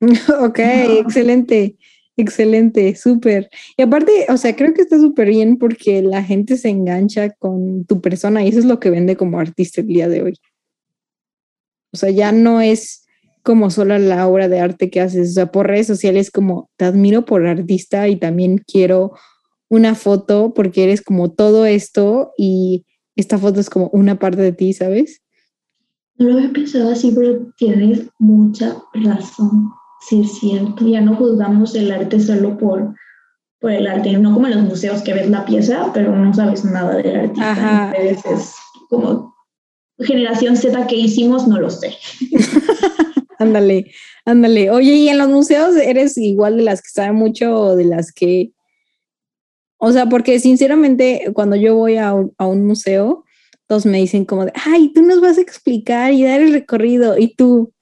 Ok, 0.40 0.58
excelente, 0.60 1.76
excelente, 2.18 2.94
súper. 2.96 3.48
Y 3.76 3.82
aparte, 3.82 4.26
o 4.28 4.36
sea, 4.36 4.54
creo 4.54 4.74
que 4.74 4.82
está 4.82 4.98
súper 4.98 5.28
bien 5.28 5.56
porque 5.56 6.02
la 6.02 6.22
gente 6.22 6.56
se 6.56 6.68
engancha 6.68 7.30
con 7.30 7.84
tu 7.86 8.00
persona 8.00 8.44
y 8.44 8.48
eso 8.48 8.58
es 8.58 8.64
lo 8.64 8.80
que 8.80 8.90
vende 8.90 9.16
como 9.16 9.38
artista 9.38 9.80
el 9.80 9.86
día 9.86 10.08
de 10.08 10.22
hoy. 10.22 10.34
O 11.92 11.96
sea, 11.96 12.10
ya 12.10 12.32
no 12.32 12.60
es 12.60 13.06
como 13.42 13.70
solo 13.70 13.98
la 13.98 14.26
obra 14.26 14.48
de 14.48 14.60
arte 14.60 14.90
que 14.90 15.00
haces, 15.00 15.30
o 15.30 15.32
sea, 15.32 15.52
por 15.52 15.68
redes 15.68 15.86
sociales 15.86 16.30
como 16.30 16.68
te 16.76 16.84
admiro 16.84 17.24
por 17.24 17.46
artista 17.46 18.08
y 18.08 18.16
también 18.16 18.58
quiero 18.58 19.12
una 19.70 19.94
foto 19.94 20.52
porque 20.54 20.84
eres 20.84 21.02
como 21.02 21.30
todo 21.30 21.64
esto 21.66 22.32
y 22.36 22.84
esta 23.16 23.38
foto 23.38 23.60
es 23.60 23.70
como 23.70 23.88
una 23.88 24.18
parte 24.18 24.42
de 24.42 24.52
ti, 24.52 24.72
¿sabes? 24.72 25.22
No 26.16 26.28
lo 26.28 26.38
había 26.38 26.52
pensado 26.52 26.90
así, 26.90 27.12
pero 27.14 27.52
tienes 27.56 28.08
mucha 28.18 28.76
razón. 28.92 29.70
Sí, 30.00 30.22
es 30.22 30.38
cierto. 30.38 30.86
Ya 30.86 31.00
no 31.00 31.16
juzgamos 31.16 31.74
el 31.74 31.90
arte 31.90 32.20
solo 32.20 32.56
por, 32.56 32.94
por 33.60 33.72
el 33.72 33.86
arte, 33.86 34.16
no 34.18 34.32
como 34.32 34.46
en 34.46 34.54
los 34.54 34.64
museos 34.64 35.02
que 35.02 35.14
ves 35.14 35.28
la 35.28 35.44
pieza, 35.44 35.90
pero 35.92 36.14
no 36.14 36.32
sabes 36.32 36.64
nada 36.64 36.96
del 36.96 37.16
artista. 37.16 37.92
Es 37.92 38.54
como 38.88 39.34
generación 39.98 40.56
Z 40.56 40.86
que 40.86 40.96
hicimos, 40.96 41.46
no 41.48 41.58
lo 41.58 41.70
sé. 41.70 41.94
ándale, 43.38 43.90
ándale. 44.24 44.70
Oye, 44.70 44.92
¿y 44.92 45.08
en 45.08 45.18
los 45.18 45.28
museos 45.28 45.76
eres 45.76 46.16
igual 46.16 46.56
de 46.56 46.62
las 46.62 46.82
que 46.82 46.90
saben 46.90 47.16
mucho 47.16 47.54
o 47.54 47.76
de 47.76 47.84
las 47.84 48.12
que 48.12 48.52
o 49.78 49.92
sea, 49.92 50.06
porque 50.06 50.40
sinceramente 50.40 51.30
cuando 51.32 51.56
yo 51.56 51.76
voy 51.76 51.96
a 51.96 52.12
un, 52.12 52.66
museo, 52.66 53.24
todos 53.68 53.86
me 53.86 53.98
dicen 53.98 54.24
como 54.24 54.44
de, 54.44 54.52
ay, 54.66 54.92
tú 54.92 55.02
nos 55.02 55.20
vas 55.20 55.38
a 55.38 55.40
explicar 55.40 56.12
y 56.12 56.24
dar 56.24 56.40
el 56.40 56.52
recorrido 56.52 57.16
y 57.16 57.34
tú, 57.34 57.72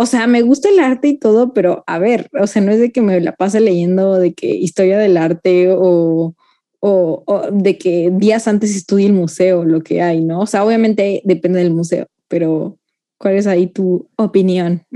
o 0.00 0.06
sea, 0.06 0.26
me 0.26 0.40
gusta 0.40 0.70
el 0.70 0.80
arte 0.80 1.08
y 1.08 1.18
todo, 1.18 1.52
pero 1.52 1.84
a 1.86 1.98
ver, 1.98 2.30
o 2.40 2.46
sea, 2.46 2.62
no 2.62 2.72
es 2.72 2.80
de 2.80 2.90
que 2.90 3.02
me 3.02 3.20
la 3.20 3.36
pase 3.36 3.60
leyendo 3.60 4.18
de 4.18 4.32
que 4.32 4.46
historia 4.46 4.96
del 4.96 5.18
arte 5.18 5.74
o, 5.76 6.34
o, 6.80 7.24
de 7.52 7.76
que 7.76 8.10
días 8.10 8.48
antes 8.48 8.74
estudie 8.74 9.04
el 9.04 9.12
museo, 9.12 9.62
lo 9.62 9.82
que 9.82 10.00
hay, 10.00 10.24
¿no? 10.24 10.40
O 10.40 10.46
sea, 10.46 10.64
obviamente 10.64 11.20
depende 11.26 11.58
del 11.58 11.74
museo, 11.74 12.06
pero 12.28 12.78
¿cuál 13.18 13.34
es 13.34 13.46
ahí 13.46 13.66
tu 13.66 14.08
opinión? 14.16 14.86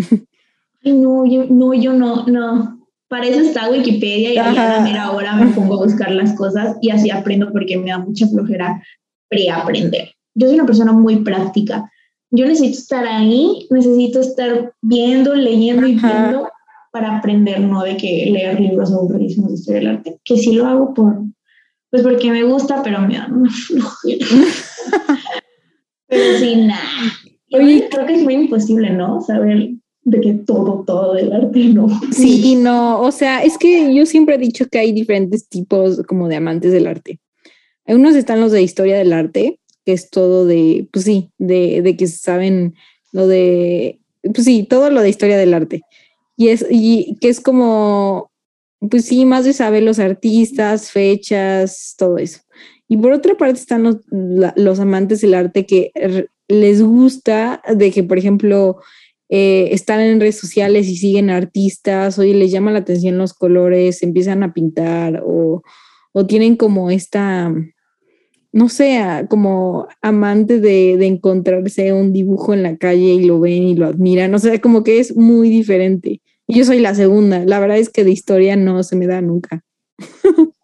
No, 0.87 1.25
yo 1.25 1.47
no, 1.49 1.73
yo 1.73 1.93
no, 1.93 2.27
no. 2.27 2.87
Para 3.09 3.27
eso 3.27 3.40
está 3.40 3.71
Wikipedia 3.71 4.35
y 4.35 4.37
a 4.38 4.53
la 4.53 4.81
mera 4.81 5.12
hora 5.12 5.35
me 5.35 5.51
pongo 5.53 5.75
a 5.75 5.85
buscar 5.85 6.11
las 6.12 6.35
cosas 6.35 6.77
y 6.83 6.90
así 6.90 7.11
aprendo 7.11 7.51
porque 7.53 7.79
me 7.79 7.90
da 7.90 7.99
mucha 7.99 8.27
flojera 8.27 8.83
preaprender. 9.29 10.11
Yo 10.35 10.47
soy 10.47 10.57
una 10.57 10.67
persona 10.67 10.93
muy 10.93 11.17
práctica. 11.17 11.90
Yo 12.37 12.47
necesito 12.47 12.79
estar 12.79 13.07
ahí, 13.07 13.66
necesito 13.70 14.20
estar 14.20 14.75
viendo, 14.83 15.35
leyendo 15.35 15.87
y 15.87 15.94
viendo 15.94 16.49
para 16.92 17.18
aprender, 17.18 17.61
no 17.61 17.83
de 17.83 17.97
que 17.97 18.29
leer 18.31 18.61
libros 18.61 18.92
aburridísimos 18.92 19.51
de 19.51 19.55
historia 19.55 19.81
del 19.81 19.88
arte, 19.97 20.18
que 20.25 20.37
sí 20.37 20.53
lo 20.53 20.66
hago 20.66 20.94
por, 20.94 21.23
pues 21.90 22.03
porque 22.03 22.31
me 22.31 22.42
gusta, 22.42 22.83
pero 22.83 23.01
me 23.01 23.16
da 23.16 23.29
una 23.33 23.51
flojera. 23.51 24.27
pero 26.09 26.38
sí, 26.38 26.57
nada. 26.57 26.83
Oye, 27.53 27.88
creo 27.90 28.07
que 28.07 28.14
es 28.14 28.23
muy 28.23 28.35
imposible, 28.35 28.90
¿no? 28.90 29.20
Saber 29.20 29.70
de 30.03 30.20
que 30.20 30.33
todo, 30.35 30.85
todo 30.87 31.14
del 31.14 31.33
arte 31.33 31.64
no. 31.64 31.88
Sí, 32.12 32.40
y 32.44 32.55
no, 32.57 33.01
o 33.01 33.12
sea, 33.12 33.42
es 33.42 33.59
que 33.59 33.94
yo 33.94 34.07
siempre 34.07 34.35
he 34.35 34.38
dicho 34.38 34.66
que 34.66 34.79
hay 34.79 34.92
diferentes 34.92 35.49
tipos 35.49 36.03
como 36.07 36.29
de 36.29 36.37
amantes 36.37 36.73
del 36.73 36.87
arte. 36.87 37.20
Hay 37.87 37.94
unos 37.94 38.14
están 38.14 38.40
los 38.40 38.53
de 38.53 38.62
historia 38.62 38.99
del 38.99 39.12
arte, 39.12 39.61
que 39.85 39.92
es 39.92 40.11
todo 40.11 40.47
de, 40.47 40.88
pues 40.92 41.05
sí, 41.05 41.31
de, 41.38 41.83
de 41.83 41.97
que 41.97 42.07
saben 42.07 42.75
lo 43.12 43.27
de, 43.27 44.01
pues 44.23 44.44
sí, 44.44 44.64
todo 44.68 44.90
lo 44.90 45.03
de 45.03 45.09
historia 45.09 45.37
del 45.37 45.55
arte. 45.55 45.83
Y 46.37 46.49
es, 46.49 46.66
y 46.68 47.16
que 47.20 47.29
es 47.29 47.40
como, 47.40 48.31
pues 48.90 49.05
sí, 49.07 49.25
más 49.25 49.44
de 49.44 49.53
saber 49.53 49.83
los 49.83 49.99
artistas, 49.99 50.90
fechas, 50.90 51.94
todo 51.97 52.18
eso. 52.18 52.40
Y 52.88 52.97
por 52.97 53.12
otra 53.12 53.37
parte 53.37 53.59
están 53.61 53.83
los, 53.83 53.97
los 54.11 54.81
amantes 54.81 55.20
del 55.20 55.35
arte 55.35 55.64
que 55.64 55.92
les 56.49 56.83
gusta 56.83 57.62
de 57.75 57.90
que, 57.90 58.03
por 58.03 58.18
ejemplo, 58.18 58.79
eh, 59.29 59.68
están 59.73 60.01
en 60.01 60.20
redes 60.20 60.38
sociales 60.38 60.87
y 60.88 60.97
siguen 60.97 61.31
artistas, 61.31 62.18
oye, 62.18 62.35
les 62.35 62.51
llama 62.51 62.73
la 62.73 62.81
atención 62.81 63.16
los 63.16 63.33
colores, 63.33 64.03
empiezan 64.03 64.42
a 64.42 64.53
pintar 64.53 65.23
o, 65.25 65.62
o 66.12 66.27
tienen 66.27 66.57
como 66.57 66.90
esta, 66.90 67.53
no 68.55 68.69
sé, 68.69 69.27
como 69.29 69.88
amante 70.01 70.61
de, 70.61 70.97
de, 70.97 71.07
encontrarse 71.07 71.93
un 71.93 72.12
dibujo 72.12 72.55
en 72.55 72.62
la 72.62 72.77
calle 72.77 73.14
y 73.14 73.25
lo 73.25 73.40
ven 73.40 73.64
y 73.64 73.75
lo 73.75 73.87
admiran, 73.87 74.33
o 74.33 74.38
sea, 74.38 74.61
como 74.61 74.85
que 74.85 75.01
es 75.01 75.17
muy 75.17 75.51
diferente. 75.51 76.23
Y 76.47 76.59
yo 76.59 76.64
soy 76.64 76.79
la 76.79 76.95
segunda, 76.95 77.45
la 77.45 77.59
verdad 77.59 77.79
es 77.79 77.90
que 77.90 78.05
de 78.05 78.12
historia 78.12 78.55
no 78.55 78.85
se 78.85 78.95
me 78.95 79.09
da 79.09 79.21
nunca. 79.21 79.64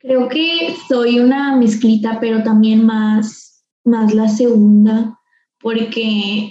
Creo 0.00 0.28
que 0.28 0.74
soy 0.88 1.20
una 1.20 1.54
mezclita, 1.56 2.18
pero 2.20 2.42
también 2.42 2.84
más, 2.84 3.64
más 3.84 4.12
la 4.12 4.28
segunda, 4.28 5.16
porque 5.60 6.50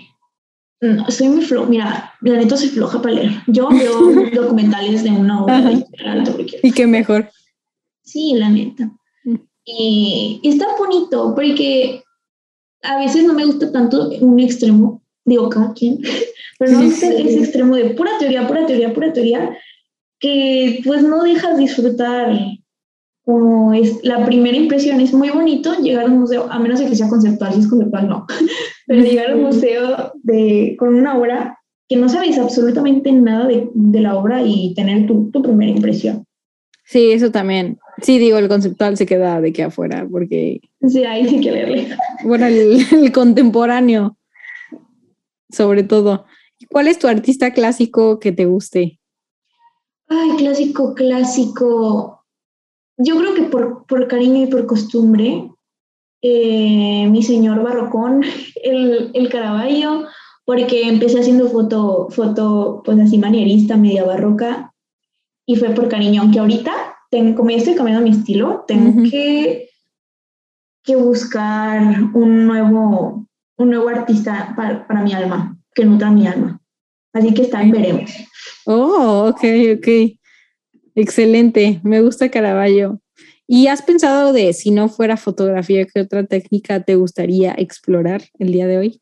no, 0.80 1.12
soy 1.12 1.28
muy 1.28 1.42
floja. 1.44 1.70
Mira, 1.70 2.14
la 2.22 2.38
neta 2.38 2.56
soy 2.56 2.70
floja 2.70 3.02
para 3.02 3.16
leer. 3.16 3.32
Yo 3.48 3.68
veo 3.68 4.32
documentales 4.34 5.04
de 5.04 5.10
una 5.10 5.44
hora 5.44 5.70
Y 6.64 6.72
qué 6.72 6.88
mejor. 6.88 7.30
Sí, 8.04 8.36
la 8.38 8.50
neta. 8.50 8.90
Mm. 9.70 9.82
Y, 9.82 10.42
está 10.44 10.66
bonito 10.78 11.34
porque 11.36 12.04
a 12.82 13.00
veces 13.00 13.24
no 13.26 13.34
me 13.34 13.46
gusta 13.46 13.72
tanto 13.72 14.10
un 14.22 14.40
extremo, 14.40 15.02
digo 15.26 15.50
cada 15.50 15.74
quien, 15.74 16.00
pero 16.60 16.72
no 16.74 16.82
es 16.82 17.04
ese 17.04 17.40
extremo 17.40 17.76
de 17.76 17.92
pura 17.92 18.12
teoría, 18.20 18.48
pura 18.48 18.66
teoría, 18.66 18.94
pura 18.94 19.14
teoría, 19.14 19.58
que 20.20 20.82
pues 20.84 21.04
no 21.04 21.24
dejas 21.24 21.58
disfrutar 21.58 22.38
como 23.24 23.74
es 23.74 24.04
la 24.04 24.26
primera 24.26 24.58
impresión. 24.58 25.00
Es 25.00 25.14
muy 25.14 25.30
bonito 25.30 25.76
llegar 25.76 26.06
a 26.06 26.08
un 26.08 26.20
museo, 26.20 26.48
a 26.50 26.58
menos 26.58 26.82
que 26.82 26.96
sea 26.96 27.08
conceptual, 27.08 27.54
si 27.54 27.60
es 27.60 27.68
conceptual 27.68 28.08
no, 28.08 28.26
pero 28.88 29.04
llegar 29.04 29.32
a 29.32 29.36
un 29.36 29.44
museo 29.44 30.14
de, 30.24 30.76
con 30.80 30.96
una 30.96 31.18
obra 31.18 31.60
que 31.88 31.96
no 31.96 32.08
sabes 32.08 32.38
absolutamente 32.38 33.12
nada 33.12 33.48
de, 33.48 33.70
de 33.74 34.02
la 34.02 34.16
obra 34.16 34.44
y 34.44 34.74
tener 34.76 35.08
tu, 35.08 35.32
tu, 35.32 35.42
primera 35.42 35.72
impresión. 35.72 36.24
Sí, 36.86 37.12
eso 37.12 37.32
también. 37.32 37.80
Sí, 38.02 38.18
digo, 38.20 38.38
el 38.38 38.48
conceptual 38.48 38.98
se 38.98 39.06
queda 39.06 39.42
de 39.42 39.52
que 39.52 39.64
afuera, 39.64 40.08
porque... 40.10 40.62
Sí, 40.88 41.04
ahí 41.04 41.28
sí 41.28 41.42
que 41.42 41.52
leerle. 41.52 41.98
Bueno, 42.24 42.46
el, 42.46 42.86
el 42.92 43.12
contemporáneo. 43.12 44.18
sobre 45.50 45.84
todo. 45.84 46.26
¿Cuál 46.70 46.88
es 46.88 47.00
tu 47.00 47.08
artista 47.08 47.52
clásico 47.54 48.20
que 48.20 48.32
te 48.32 48.46
guste? 48.46 49.00
Ay, 50.08 50.32
clásico, 50.38 50.94
clásico. 50.94 52.26
Yo 52.98 53.18
creo 53.18 53.34
que 53.34 53.44
por, 53.44 53.86
por 53.86 54.08
cariño 54.08 54.44
y 54.44 54.48
por 54.48 54.66
costumbre, 54.66 55.50
eh, 56.22 57.08
mi 57.10 57.24
señor 57.24 57.64
barrocón, 57.64 58.24
el, 58.64 59.12
el 59.14 59.30
Caravaggio, 59.30 60.06
porque 60.46 60.88
empecé 60.88 61.20
haciendo 61.20 61.48
foto, 61.50 62.08
foto, 62.10 62.82
pues 62.84 63.00
así 63.00 63.18
manierista, 63.18 63.78
media 63.78 64.04
barroca, 64.04 64.74
y 65.46 65.56
fue 65.56 65.70
por 65.70 65.88
cariño, 65.88 66.22
aunque 66.22 66.40
ahorita, 66.40 66.89
tengo, 67.10 67.36
como 67.36 67.50
ya 67.50 67.58
estoy 67.58 67.76
cambiando 67.76 68.04
mi 68.04 68.12
estilo, 68.12 68.64
tengo 68.68 69.10
que, 69.10 69.70
que 70.84 70.96
buscar 70.96 71.82
un 72.14 72.46
nuevo, 72.46 73.28
un 73.58 73.70
nuevo 73.70 73.90
artista 73.90 74.54
para, 74.56 74.88
para 74.88 75.02
mi 75.02 75.14
alma, 75.14 75.58
que 75.74 75.86
nutra 75.86 76.12
mi 76.12 76.28
alma. 76.28 76.62
Así 77.14 77.34
que 77.34 77.44
está 77.44 77.62
en 77.62 77.72
veremos. 77.72 78.12
Oh, 78.66 79.30
ok, 79.30 79.44
ok. 79.78 80.18
Excelente, 80.96 81.80
me 81.84 82.02
gusta 82.02 82.30
Caravaggio. 82.30 83.02
¿Y 83.48 83.66
has 83.68 83.82
pensado 83.82 84.32
de 84.32 84.54
si 84.54 84.70
no 84.70 84.90
fuera 84.90 85.18
fotografía, 85.18 85.88
qué 85.92 86.02
otra 86.02 86.24
técnica 86.24 86.84
te 86.84 86.96
gustaría 86.96 87.56
explorar 87.58 88.22
el 88.38 88.52
día 88.52 88.68
de 88.68 88.78
hoy? 88.78 89.02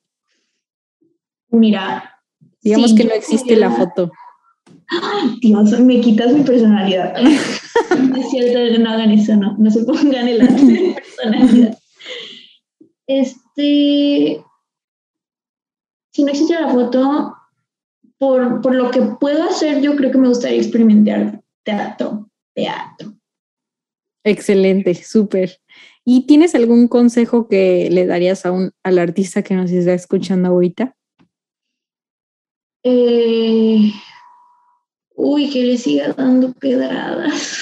Mira. 1.49 2.13
Digamos 2.61 2.93
que 2.93 3.03
no 3.03 3.13
existe 3.13 3.55
la 3.55 3.71
foto. 3.71 4.11
Ay, 4.89 5.37
Dios, 5.41 5.79
me 5.81 5.99
quitas 5.99 6.33
mi 6.33 6.43
personalidad. 6.43 7.13
es 8.17 8.29
cierto, 8.29 8.79
no 8.81 8.89
hagan 8.89 9.11
eso, 9.11 9.35
no, 9.35 9.55
no 9.57 9.71
se 9.71 9.83
pongan 9.83 10.27
el 10.27 10.41
arte 10.41 10.65
de 10.65 10.93
personalidad. 10.93 11.77
Este, 13.07 14.43
si 16.11 16.23
no 16.23 16.29
existe 16.29 16.53
la 16.59 16.69
foto, 16.69 17.33
por, 18.17 18.61
por 18.61 18.75
lo 18.75 18.91
que 18.91 19.01
puedo 19.19 19.43
hacer, 19.43 19.81
yo 19.81 19.95
creo 19.95 20.11
que 20.11 20.17
me 20.17 20.27
gustaría 20.27 20.57
experimentar 20.57 21.41
teatro, 21.63 22.29
teatro. 22.53 23.13
Excelente, 24.23 24.93
súper. 24.95 25.59
¿Y 26.03 26.25
tienes 26.25 26.55
algún 26.55 26.87
consejo 26.87 27.47
que 27.47 27.89
le 27.91 28.05
darías 28.05 28.45
a 28.45 28.51
un, 28.51 28.71
al 28.83 28.99
artista 28.99 29.41
que 29.41 29.55
nos 29.55 29.71
está 29.71 29.93
escuchando 29.93 30.49
ahorita? 30.49 30.95
Eh, 32.83 33.91
uy, 35.17 35.49
que 35.49 35.65
le 35.65 35.77
siga 35.77 36.13
dando 36.13 36.53
pedradas 36.53 37.59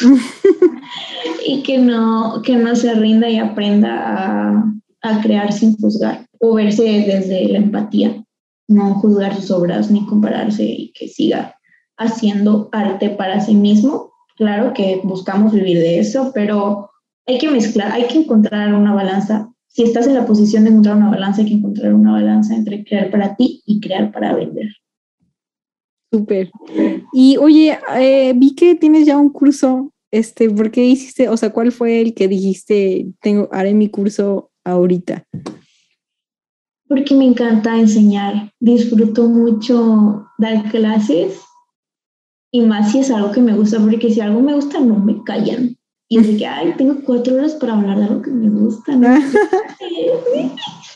y 1.48 1.64
que 1.64 1.80
no, 1.80 2.42
que 2.44 2.56
no 2.56 2.76
se 2.76 2.94
rinda 2.94 3.28
y 3.30 3.38
aprenda 3.38 3.90
a, 3.90 4.74
a 5.02 5.22
crear 5.22 5.52
sin 5.52 5.76
juzgar 5.78 6.28
o 6.40 6.54
verse 6.54 6.84
desde 6.84 7.48
la 7.48 7.58
empatía, 7.58 8.24
no 8.68 8.94
juzgar 8.96 9.36
sus 9.36 9.50
obras 9.50 9.90
ni 9.90 10.06
compararse 10.06 10.64
y 10.64 10.92
que 10.94 11.08
siga 11.08 11.56
haciendo 11.98 12.70
arte 12.72 13.10
para 13.10 13.42
sí 13.42 13.56
mismo 13.56 14.12
Claro 14.36 14.74
que 14.74 15.00
buscamos 15.04 15.54
vivir 15.54 15.78
de 15.78 16.00
eso, 16.00 16.32
pero 16.34 16.90
hay 17.26 17.38
que 17.38 17.50
mezclar, 17.50 17.92
hay 17.94 18.06
que 18.08 18.20
encontrar 18.20 18.74
una 18.74 18.94
balanza. 18.94 19.50
Si 19.68 19.84
estás 19.84 20.08
en 20.08 20.16
la 20.16 20.26
posición 20.26 20.66
de 20.66 20.72
encontrar 20.72 20.98
una 20.98 21.10
balanza, 21.10 21.42
hay 21.42 21.48
que 21.48 21.54
encontrar 21.54 21.94
una 21.94 22.12
balanza 22.12 22.54
entre 22.54 22.84
crear 22.84 23.10
para 23.12 23.36
ti 23.36 23.62
y 23.66 23.80
crear 23.80 24.12
para 24.12 24.36
vender. 24.36 24.68
Súper. 26.16 26.50
Y 27.12 27.36
oye, 27.38 27.78
eh, 27.98 28.34
vi 28.36 28.56
que 28.56 28.76
tienes 28.76 29.06
ya 29.06 29.18
un 29.18 29.30
curso, 29.30 29.92
este, 30.12 30.50
¿por 30.50 30.72
qué 30.72 30.86
hiciste, 30.86 31.28
o 31.28 31.36
sea, 31.36 31.52
cuál 31.52 31.74
fue 31.74 32.00
el 32.00 32.14
que 32.14 32.30
dijiste, 32.30 33.08
tengo, 33.22 33.50
haré 33.52 33.74
mi 33.74 33.90
curso 33.90 34.50
ahorita? 34.64 35.26
Porque 36.88 37.16
me 37.16 37.26
encanta 37.26 37.78
enseñar, 37.78 38.54
disfruto 38.62 39.28
mucho 39.28 40.26
dar 40.38 40.72
clases 40.72 41.42
y 42.50 42.62
más 42.62 42.94
si 42.94 43.00
es 43.00 43.12
algo 43.12 43.34
que 43.34 43.42
me 43.42 43.54
gusta, 43.54 43.78
porque 43.80 44.10
si 44.10 44.22
algo 44.22 44.40
me 44.40 44.54
gusta, 44.54 44.80
no 44.80 44.98
me 44.98 45.22
callan. 45.24 45.76
Y 46.08 46.20
es 46.20 46.28
de 46.28 46.38
que, 46.38 46.46
ay, 46.46 46.76
tengo 46.78 47.02
cuatro 47.04 47.36
horas 47.36 47.56
para 47.56 47.74
hablar 47.74 47.98
de 47.98 48.06
algo 48.06 48.22
que 48.22 48.32
me 48.32 48.50
gusta. 48.50 48.96
¿no? 48.96 49.10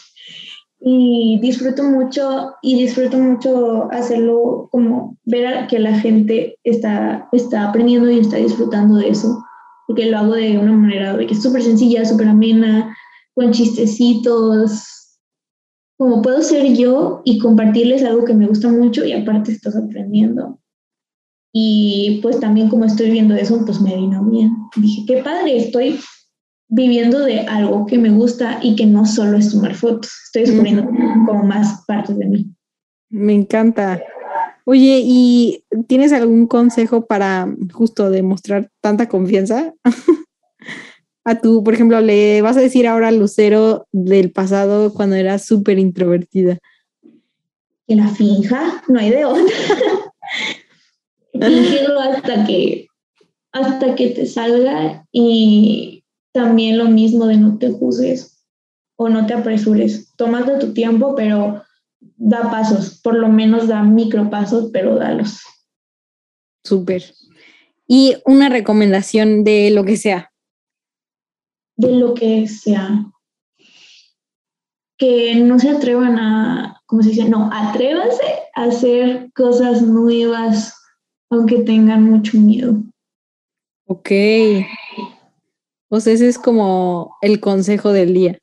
y 0.81 1.39
disfruto 1.41 1.83
mucho, 1.83 2.53
y 2.61 2.81
disfruto 2.81 3.17
mucho 3.17 3.91
hacerlo 3.91 4.69
como 4.71 5.17
ver 5.25 5.67
que 5.67 5.79
la 5.79 5.99
gente 5.99 6.57
está, 6.63 7.27
está 7.33 7.69
aprendiendo 7.69 8.09
y 8.09 8.19
está 8.19 8.37
disfrutando 8.37 8.95
de 8.95 9.09
eso. 9.09 9.43
Porque 9.87 10.05
lo 10.05 10.19
hago 10.19 10.33
de 10.33 10.57
una 10.57 10.71
manera 10.73 11.17
de 11.17 11.27
que 11.27 11.33
es 11.33 11.43
súper 11.43 11.63
sencilla, 11.63 12.05
súper 12.05 12.29
amena, 12.29 12.95
con 13.33 13.51
chistecitos. 13.51 15.17
Como 15.97 16.21
puedo 16.21 16.41
ser 16.41 16.73
yo 16.73 17.21
y 17.25 17.39
compartirles 17.39 18.03
algo 18.03 18.23
que 18.23 18.33
me 18.33 18.47
gusta 18.47 18.69
mucho 18.69 19.03
y 19.03 19.11
aparte 19.11 19.51
estás 19.51 19.75
aprendiendo. 19.75 20.59
Y 21.51 22.19
pues 22.21 22.39
también 22.39 22.69
como 22.69 22.85
estoy 22.85 23.09
viendo 23.09 23.35
eso, 23.35 23.65
pues 23.65 23.81
me 23.81 23.95
vino 23.95 24.23
bien. 24.23 24.51
Dije, 24.77 25.03
qué 25.07 25.23
padre, 25.23 25.57
estoy 25.57 25.99
viviendo 26.69 27.19
de 27.19 27.41
algo 27.41 27.85
que 27.85 27.97
me 27.97 28.09
gusta 28.09 28.59
y 28.61 28.75
que 28.75 28.85
no 28.85 29.05
solo 29.05 29.37
es 29.37 29.51
tomar 29.51 29.75
fotos, 29.75 30.11
estoy 30.25 30.43
descubriendo 30.43 30.85
como 31.25 31.43
más 31.43 31.83
partes 31.85 32.17
de 32.17 32.25
mí. 32.25 32.45
Me 33.09 33.33
encanta. 33.33 34.01
Oye, 34.65 35.01
¿y 35.03 35.63
tienes 35.87 36.13
algún 36.13 36.45
consejo 36.45 37.07
para 37.07 37.51
justo 37.73 38.11
demostrar 38.11 38.69
tanta 38.81 39.09
confianza? 39.09 39.73
a 41.23 41.41
tu, 41.41 41.63
por 41.63 41.73
ejemplo, 41.73 41.99
le 42.01 42.41
vas 42.43 42.55
a 42.55 42.61
decir 42.61 42.87
ahora 42.87 43.07
a 43.07 43.11
Lucero 43.11 43.87
del 43.91 44.31
pasado 44.31 44.93
cuando 44.93 45.15
era 45.15 45.39
súper 45.39 45.79
introvertida. 45.79 46.59
Que 47.87 47.95
la 47.95 48.09
finja, 48.09 48.83
no 48.87 48.99
hay 48.99 49.09
de 49.09 49.25
otra. 49.25 49.55
hasta 52.13 52.45
que, 52.45 52.87
hasta 53.51 53.95
que 53.95 54.09
te 54.09 54.27
salga 54.27 55.07
y 55.11 55.98
también 56.33 56.77
lo 56.77 56.85
mismo 56.85 57.25
de 57.25 57.37
no 57.37 57.57
te 57.57 57.71
juzgues 57.71 58.45
o 58.95 59.09
no 59.09 59.25
te 59.25 59.33
apresures. 59.33 60.13
Tómate 60.15 60.57
tu 60.59 60.73
tiempo, 60.73 61.15
pero 61.15 61.63
da 62.17 62.51
pasos, 62.51 62.99
por 63.01 63.15
lo 63.15 63.29
menos 63.29 63.67
da 63.67 63.83
micropasos, 63.83 64.69
pero 64.71 64.95
dalos. 64.95 65.41
Súper. 66.63 67.03
Y 67.87 68.17
una 68.25 68.49
recomendación 68.49 69.43
de 69.43 69.71
lo 69.71 69.83
que 69.83 69.97
sea. 69.97 70.31
De 71.77 71.91
lo 71.91 72.13
que 72.13 72.47
sea. 72.47 73.05
Que 74.97 75.35
no 75.35 75.59
se 75.59 75.69
atrevan 75.69 76.19
a, 76.19 76.81
¿cómo 76.85 77.01
se 77.01 77.09
dice? 77.09 77.29
No, 77.29 77.49
atrévanse 77.53 78.23
a 78.53 78.63
hacer 78.65 79.31
cosas 79.33 79.81
nuevas, 79.81 80.75
aunque 81.29 81.59
tengan 81.59 82.03
mucho 82.03 82.37
miedo. 82.37 82.83
Ok. 83.87 84.11
Pues 85.89 86.07
ese 86.07 86.27
es 86.27 86.37
como 86.37 87.17
el 87.21 87.39
consejo 87.39 87.91
del 87.91 88.13
día. 88.13 88.39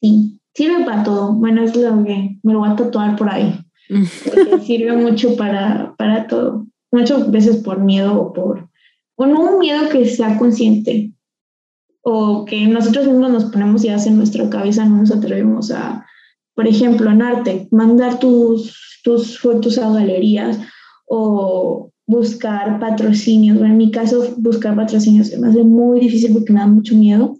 Sí, 0.00 0.40
sirve 0.54 0.84
para 0.84 1.04
todo. 1.04 1.32
Bueno, 1.32 1.62
es 1.62 1.76
lo 1.76 2.04
que 2.04 2.38
me 2.42 2.52
lo 2.52 2.60
voy 2.60 2.70
a 2.70 2.76
tatuar 2.76 3.16
por 3.16 3.30
ahí. 3.30 3.58
Sirve 4.66 4.96
mucho 4.96 5.36
para, 5.36 5.94
para 5.96 6.26
todo. 6.26 6.66
Muchas 6.90 7.30
veces 7.30 7.58
por 7.58 7.80
miedo 7.80 8.20
o 8.20 8.32
por, 8.32 8.68
o 9.16 9.26
no 9.26 9.40
un 9.40 9.58
miedo 9.58 9.88
que 9.88 10.06
sea 10.06 10.36
consciente 10.38 11.12
o 12.02 12.44
que 12.44 12.66
nosotros 12.66 13.06
mismos 13.06 13.30
nos 13.30 13.44
ponemos 13.46 13.84
y 13.84 13.88
en 13.88 14.16
nuestra 14.16 14.48
cabeza 14.48 14.84
no 14.84 14.98
nos 14.98 15.12
atrevemos 15.12 15.70
a, 15.70 16.06
por 16.54 16.66
ejemplo, 16.66 17.10
en 17.10 17.22
arte, 17.22 17.68
mandar 17.70 18.18
tus, 18.18 19.00
tus 19.04 19.38
fotos 19.38 19.78
a 19.78 19.90
galerías 19.90 20.58
o 21.06 21.90
buscar 22.08 22.80
patrocinios. 22.80 23.60
en 23.60 23.76
mi 23.76 23.90
caso, 23.90 24.34
buscar 24.38 24.74
patrocinios 24.74 25.30
me 25.38 25.48
hace 25.48 25.62
muy 25.62 26.00
difícil 26.00 26.32
porque 26.32 26.52
me 26.52 26.60
da 26.60 26.66
mucho 26.66 26.96
miedo, 26.96 27.38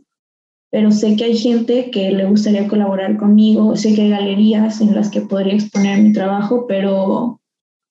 pero 0.70 0.92
sé 0.92 1.16
que 1.16 1.24
hay 1.24 1.37
gente 1.37 1.90
que 1.90 2.12
le 2.12 2.26
gustaría 2.26 2.68
colaborar 2.68 3.16
conmigo, 3.16 3.74
sé 3.76 3.94
que 3.94 4.02
hay 4.02 4.11
galerías 4.11 4.83
en 4.83 4.94
las 4.94 5.09
que 5.11 5.22
podría 5.22 5.54
exponer 5.54 6.02
mi 6.02 6.12
trabajo, 6.12 6.66
pero 6.68 7.40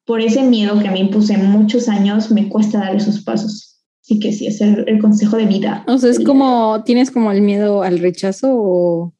por 0.06 0.22
ese 0.22 0.44
miedo 0.44 0.80
que 0.80 0.88
a 0.88 0.92
mí 0.92 1.04
puse 1.12 1.36
muchos 1.38 1.90
años, 1.90 2.32
me 2.32 2.48
cuesta 2.48 2.80
dar 2.80 2.96
esos 2.96 3.24
pasos. 3.24 3.84
Así 4.04 4.20
que 4.20 4.32
sí, 4.32 4.46
es 4.46 4.62
el, 4.62 5.00
consejo 5.02 5.36
de 5.36 5.48
vida. 5.48 5.84
O 5.88 5.98
sea, 5.98 6.12
es 6.12 6.20
como, 6.20 6.84
¿tienes 6.84 7.10
como 7.10 7.32
el 7.32 7.42
miedo 7.42 7.82
al 7.82 7.98
rechazo 8.00 8.50
o 8.54 9.13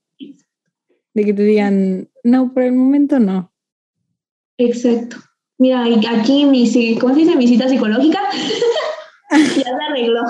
de 1.16 1.26
que 1.26 1.34
te 1.34 1.44
digan, 1.44 2.08
no, 2.24 2.54
por 2.54 2.62
el 2.62 2.74
momento 2.74 3.20
no? 3.20 3.52
Exacto. 4.60 5.18
Mira, 5.60 5.84
aquí 5.84 6.46
mi, 6.46 6.70
¿cómo 7.00 7.14
se 7.14 7.22
dice? 7.22 7.36
Mi 7.36 7.48
cita 7.48 7.68
psicológica 7.68 8.20
ya 9.32 9.38
se 9.48 9.64
arregló. 9.90 10.22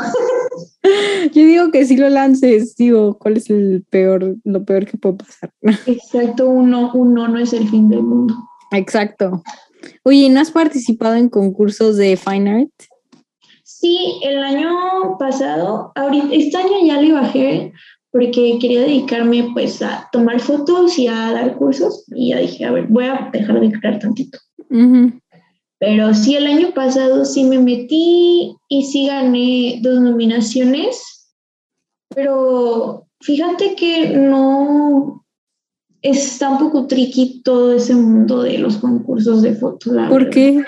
Yo 1.34 1.46
digo 1.46 1.72
que 1.72 1.86
si 1.86 1.98
lo 1.98 2.10
lances, 2.10 2.76
digo, 2.76 3.18
¿cuál 3.18 3.38
es 3.38 3.50
el 3.50 3.86
peor, 3.90 4.38
lo 4.44 4.64
peor 4.64 4.86
que 4.86 4.98
puede 4.98 5.16
pasar? 5.16 5.52
Exacto, 5.86 6.48
uno, 6.48 6.92
uno 6.94 7.28
no 7.28 7.40
es 7.40 7.54
el 7.54 7.68
fin 7.68 7.90
del 7.90 8.04
mundo. 8.04 8.34
Exacto. 8.72 9.44
Oye, 10.04 10.30
¿no 10.30 10.40
has 10.40 10.52
participado 10.52 11.16
en 11.16 11.30
concursos 11.30 11.98
de 11.98 12.18
Fine 12.18 12.62
Art? 12.62 12.72
Sí, 13.64 14.20
el 14.24 14.42
año 14.42 15.18
pasado, 15.20 15.92
ahorita, 15.96 16.28
este 16.32 16.58
año 16.58 16.86
ya 16.86 17.00
le 17.00 17.14
bajé 17.14 17.74
porque 18.12 18.58
quería 18.60 18.82
dedicarme 18.82 19.50
pues 19.54 19.82
a 19.82 20.10
tomar 20.12 20.40
fotos 20.40 20.98
y 20.98 21.08
a 21.08 21.32
dar 21.34 21.56
cursos 21.58 22.06
y 22.08 22.30
ya 22.30 22.40
dije, 22.40 22.66
a 22.66 22.72
ver, 22.72 22.88
voy 22.88 23.06
a 23.06 23.30
dejar 23.32 23.60
de 23.60 23.72
crear 23.72 24.00
tantito. 24.00 24.40
Pero 25.80 26.14
sí, 26.14 26.36
el 26.36 26.48
año 26.48 26.72
pasado 26.72 27.24
sí 27.26 27.44
me 27.44 27.60
metí 27.60 28.56
y 28.68 28.84
sí 28.84 29.08
gané 29.08 29.80
dos 29.82 30.00
nominaciones, 30.00 31.34
pero 32.14 33.08
fíjate 33.22 33.76
que 33.76 34.10
no 34.10 35.24
está 36.02 36.50
un 36.50 36.58
poco 36.58 36.88
tricky 36.88 37.42
todo 37.44 37.74
ese 37.74 37.96
mundo 37.96 38.42
de 38.42 38.58
los 38.58 38.78
concursos 38.78 39.42
de 39.42 39.56
fotos. 39.56 39.94
¿Por 40.10 40.30
qué? 40.30 40.64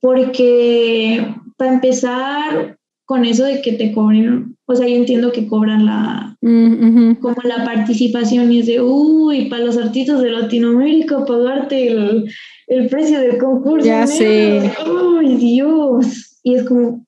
Porque 0.00 1.34
para 1.56 1.74
empezar, 1.74 2.76
con 3.06 3.24
eso 3.24 3.44
de 3.44 3.62
que 3.62 3.72
te 3.72 3.92
cobren, 3.92 4.56
o 4.66 4.74
sea, 4.74 4.88
yo 4.88 4.96
entiendo 4.96 5.30
que 5.30 5.46
cobran 5.46 5.86
la, 5.86 6.36
mm, 6.40 7.14
como 7.14 7.36
la 7.44 7.64
participación 7.64 8.50
y 8.52 8.60
es 8.60 8.66
de, 8.66 8.80
uy, 8.80 9.46
para 9.48 9.64
los 9.64 9.76
artistas 9.76 10.20
de 10.20 10.32
Latinoamérica 10.32 11.24
pagarte 11.24 11.86
el, 11.86 12.28
el 12.66 12.88
precio 12.88 13.20
del 13.20 13.38
concurso. 13.38 13.86
Ya 13.86 14.06
sé. 14.06 14.72
Uy, 14.86 15.36
Dios. 15.36 16.38
Y 16.42 16.54
es 16.56 16.64
como, 16.64 17.04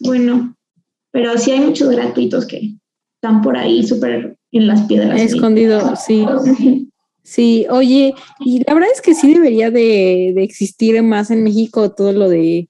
bueno, 0.00 0.54
pero 1.10 1.36
sí 1.38 1.50
hay 1.52 1.60
muchos 1.60 1.90
gratuitos 1.90 2.46
que 2.46 2.74
están 3.16 3.42
por 3.42 3.56
ahí 3.56 3.86
súper 3.86 4.36
en 4.52 4.66
las 4.66 4.82
piedras. 4.82 5.20
Escondido, 5.20 5.96
sí. 5.96 6.26
Sí, 7.22 7.66
oye, 7.70 8.14
y 8.40 8.62
la 8.66 8.74
verdad 8.74 8.90
es 8.92 9.00
que 9.00 9.14
sí 9.14 9.32
debería 9.32 9.70
de, 9.70 10.32
de 10.34 10.42
existir 10.42 11.02
más 11.02 11.30
en 11.30 11.42
México 11.42 11.90
todo 11.90 12.12
lo 12.12 12.28
de 12.28 12.68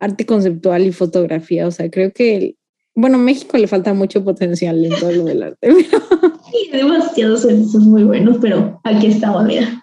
arte 0.00 0.24
conceptual 0.24 0.86
y 0.86 0.92
fotografía. 0.92 1.66
O 1.66 1.70
sea, 1.70 1.90
creo 1.90 2.10
que, 2.12 2.56
bueno, 2.94 3.18
México 3.18 3.58
le 3.58 3.66
falta 3.66 3.92
mucho 3.92 4.24
potencial 4.24 4.82
en 4.84 4.92
todo 4.98 5.12
lo 5.12 5.24
del 5.24 5.42
arte. 5.42 5.68
Sí, 6.54 6.70
demasiados 6.70 7.40
servicios 7.42 7.82
muy 7.82 8.04
buenos, 8.04 8.36
pero 8.40 8.80
aquí 8.84 9.08
estamos, 9.08 9.42
mira. 9.46 9.82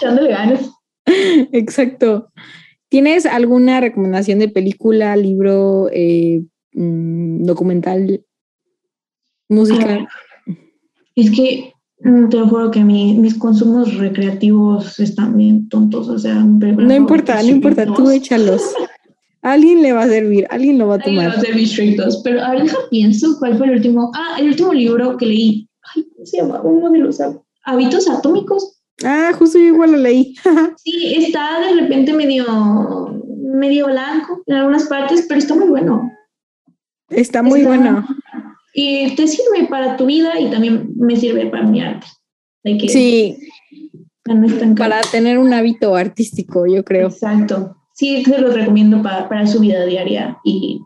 Echándole 0.00 0.30
ganas. 0.30 0.70
Exacto. 1.52 2.30
¿Tienes 2.88 3.26
alguna 3.26 3.80
recomendación 3.80 4.38
de 4.38 4.48
película, 4.48 5.16
libro, 5.16 5.88
eh, 5.92 6.42
mm, 6.72 7.44
documental, 7.44 8.24
música? 9.48 10.06
es 11.14 11.30
que 11.30 11.72
Mm, 12.00 12.28
te 12.28 12.36
lo 12.36 12.46
juro 12.48 12.70
que 12.70 12.84
mis 12.84 13.38
consumos 13.38 13.94
recreativos 13.94 15.00
están 15.00 15.36
bien 15.36 15.68
tontos, 15.68 16.08
o 16.08 16.18
sea, 16.18 16.34
no 16.34 16.94
importa, 16.94 17.42
no 17.42 17.48
importa, 17.48 17.86
tú 17.86 18.10
échalos. 18.10 18.62
alguien 19.40 19.80
le 19.80 19.92
va 19.92 20.02
a 20.02 20.08
servir, 20.08 20.46
alguien 20.50 20.78
lo 20.78 20.88
va 20.88 20.96
a 20.96 20.98
tomar. 20.98 21.28
va 21.30 21.32
a 21.32 21.40
servir 21.40 21.66
strictos, 21.66 22.20
pero 22.22 22.42
ahora 22.44 22.64
pienso 22.90 23.38
cuál 23.38 23.56
fue 23.56 23.68
el 23.68 23.76
último, 23.76 24.10
ah, 24.14 24.36
el 24.38 24.48
último 24.48 24.74
libro 24.74 25.16
que 25.16 25.26
leí, 25.26 25.68
ay, 25.94 26.06
¿cómo 26.12 26.26
se 26.26 26.36
llama? 26.36 26.60
Uno 26.62 26.90
de 26.90 26.98
los 26.98 27.18
hábitos 27.64 28.08
atómicos. 28.10 28.75
Ah, 29.04 29.32
justo 29.38 29.58
yo 29.58 29.66
igual 29.66 29.92
lo 29.92 29.98
leí. 29.98 30.34
sí, 30.76 31.14
está 31.16 31.60
de 31.60 31.80
repente 31.80 32.12
medio, 32.12 33.22
medio 33.54 33.86
blanco 33.86 34.42
en 34.46 34.56
algunas 34.56 34.84
partes, 34.86 35.26
pero 35.28 35.38
está 35.38 35.54
muy 35.54 35.68
bueno. 35.68 36.10
Está 37.08 37.42
muy 37.42 37.64
bueno 37.64 38.04
y 38.78 39.16
te 39.16 39.26
sirve 39.26 39.66
para 39.68 39.96
tu 39.96 40.04
vida 40.04 40.38
y 40.38 40.50
también 40.50 40.90
me 40.96 41.16
sirve 41.16 41.46
para 41.46 41.64
mi 41.64 41.80
arte. 41.80 42.06
sí, 42.88 43.38
para 44.76 45.00
tener 45.00 45.38
un 45.38 45.54
hábito 45.54 45.96
artístico, 45.96 46.66
yo 46.66 46.84
creo. 46.84 47.08
Exacto. 47.08 47.74
Sí, 47.94 48.22
se 48.22 48.38
los 48.38 48.52
recomiendo 48.52 49.02
para, 49.02 49.30
para 49.30 49.46
su 49.46 49.60
vida 49.60 49.86
diaria 49.86 50.36
y 50.44 50.82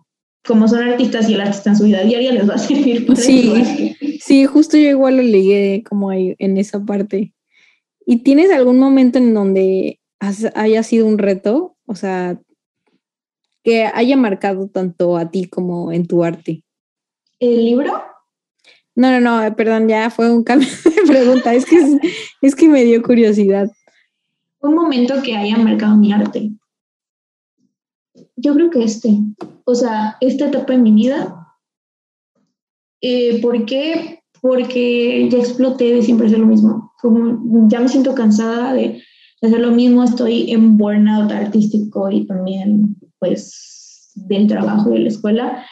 como 0.46 0.68
son 0.68 0.84
artistas 0.84 1.28
y 1.28 1.34
el 1.34 1.40
artista 1.40 1.70
en 1.70 1.76
su 1.76 1.84
vida 1.84 2.04
diaria 2.04 2.30
les 2.32 2.48
va 2.48 2.54
a 2.54 2.58
servir. 2.58 3.08
sí, 3.16 3.96
sí, 4.20 4.46
justo 4.46 4.76
yo 4.76 4.88
igual 4.88 5.16
lo 5.16 5.22
leí 5.24 5.82
como 5.82 6.10
ahí 6.10 6.36
en 6.38 6.58
esa 6.58 6.78
parte. 6.84 7.34
¿Y 8.10 8.24
tienes 8.24 8.50
algún 8.50 8.80
momento 8.80 9.18
en 9.18 9.34
donde 9.34 10.00
haya 10.18 10.82
sido 10.82 11.06
un 11.06 11.18
reto? 11.18 11.76
O 11.86 11.94
sea, 11.94 12.40
que 13.62 13.84
haya 13.84 14.16
marcado 14.16 14.68
tanto 14.68 15.16
a 15.16 15.30
ti 15.30 15.48
como 15.48 15.92
en 15.92 16.06
tu 16.06 16.24
arte 16.24 16.64
el 17.40 17.64
libro? 17.64 18.02
No, 18.94 19.18
no, 19.18 19.20
no, 19.20 19.56
perdón, 19.56 19.88
ya 19.88 20.10
fue 20.10 20.30
un 20.30 20.44
cambio 20.44 20.68
de 20.84 21.02
pregunta. 21.06 21.54
Es 21.54 21.64
que, 21.64 21.98
es, 22.42 22.54
que 22.54 22.68
me 22.68 22.84
dio 22.84 23.02
curiosidad. 23.02 23.70
Un 24.60 24.74
momento 24.74 25.22
que 25.22 25.36
haya 25.36 25.56
marcado 25.56 25.96
mi 25.96 26.12
arte. 26.12 26.50
Yo 28.36 28.54
creo 28.54 28.70
que 28.70 28.84
este. 28.84 29.18
O 29.64 29.74
sea, 29.74 30.16
esta 30.20 30.48
etapa 30.48 30.74
en 30.74 30.82
mi 30.82 30.92
vida. 30.92 31.56
Eh, 33.00 33.40
¿Por 33.40 33.64
qué? 33.64 34.19
Porque 34.40 35.28
ya 35.30 35.38
exploté 35.38 35.94
de 35.94 36.02
siempre 36.02 36.26
hacer 36.26 36.38
lo 36.38 36.46
mismo. 36.46 36.92
Como 37.00 37.68
ya 37.68 37.80
me 37.80 37.88
siento 37.88 38.14
cansada 38.14 38.72
de, 38.72 39.02
hacer 39.42 39.60
lo 39.60 39.70
mismo. 39.70 40.04
Estoy 40.04 40.50
en 40.50 40.76
burnout 40.76 41.30
artístico 41.30 42.10
y 42.10 42.26
también, 42.26 42.96
pues, 43.18 44.12
del 44.14 44.46
trabajo 44.46 44.90
de 44.90 45.00
la 45.00 45.08
escuela 45.08 45.64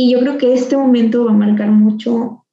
y 0.00 0.12
yo 0.12 0.20
creo 0.20 0.38
que 0.38 0.54
este 0.54 0.76
momento 0.76 1.24
va 1.24 1.32
a 1.32 1.34
marcar 1.34 1.70
mucho, 1.70 2.44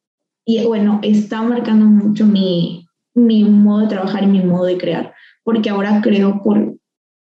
y 0.46 0.64
bueno, 0.64 1.00
está 1.04 1.44
marcando 1.44 1.86
mucho 1.86 2.26
mi, 2.26 2.88
mi 3.14 3.44
modo 3.44 3.82
de 3.82 3.88
trabajar 3.88 4.24
y 4.24 4.28
mi 4.28 4.42
modo 4.42 4.66
de 4.66 4.80
crear, 4.80 5.14
porque 5.44 5.70
ahora 5.70 6.02
creo 6.02 6.42
por, 6.42 6.76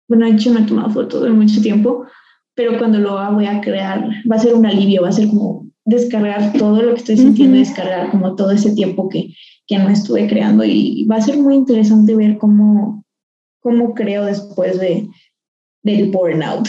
bueno, 0.08 0.26
de 0.26 0.32
hecho 0.32 0.52
me 0.52 0.62
he 0.62 0.64
tomado 0.64 0.90
fotos 0.90 1.22
de 1.22 1.30
mucho 1.30 1.60
tiempo, 1.60 2.04
pero 2.54 2.76
cuando 2.78 2.98
lo 2.98 3.32
voy 3.32 3.46
a 3.46 3.60
crear, 3.60 4.08
va 4.28 4.34
a 4.34 4.40
ser 4.40 4.54
un 4.54 4.66
alivio, 4.66 5.02
va 5.02 5.10
a 5.10 5.12
ser 5.12 5.28
como 5.28 5.67
descargar 5.88 6.52
todo 6.52 6.82
lo 6.82 6.92
que 6.92 7.00
estoy 7.00 7.16
sintiendo, 7.16 7.56
descargar 7.56 8.10
como 8.10 8.36
todo 8.36 8.50
ese 8.50 8.72
tiempo 8.72 9.08
que, 9.08 9.34
que 9.66 9.78
no 9.78 9.88
estuve 9.88 10.28
creando 10.28 10.62
y 10.62 11.06
va 11.06 11.16
a 11.16 11.22
ser 11.22 11.38
muy 11.38 11.54
interesante 11.54 12.14
ver 12.14 12.36
cómo, 12.36 13.06
cómo 13.60 13.94
creo 13.94 14.26
después 14.26 14.78
de, 14.78 15.08
del 15.82 16.10
burnout. 16.10 16.68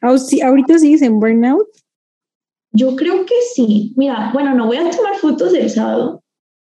¿Ahorita 0.00 0.78
sigues 0.78 1.02
en 1.02 1.20
burnout? 1.20 1.68
Yo 2.72 2.96
creo 2.96 3.26
que 3.26 3.34
sí. 3.54 3.92
Mira, 3.96 4.30
bueno, 4.32 4.54
no 4.54 4.66
voy 4.66 4.78
a 4.78 4.90
tomar 4.90 5.16
fotos 5.16 5.52
del 5.52 5.68
sábado, 5.68 6.22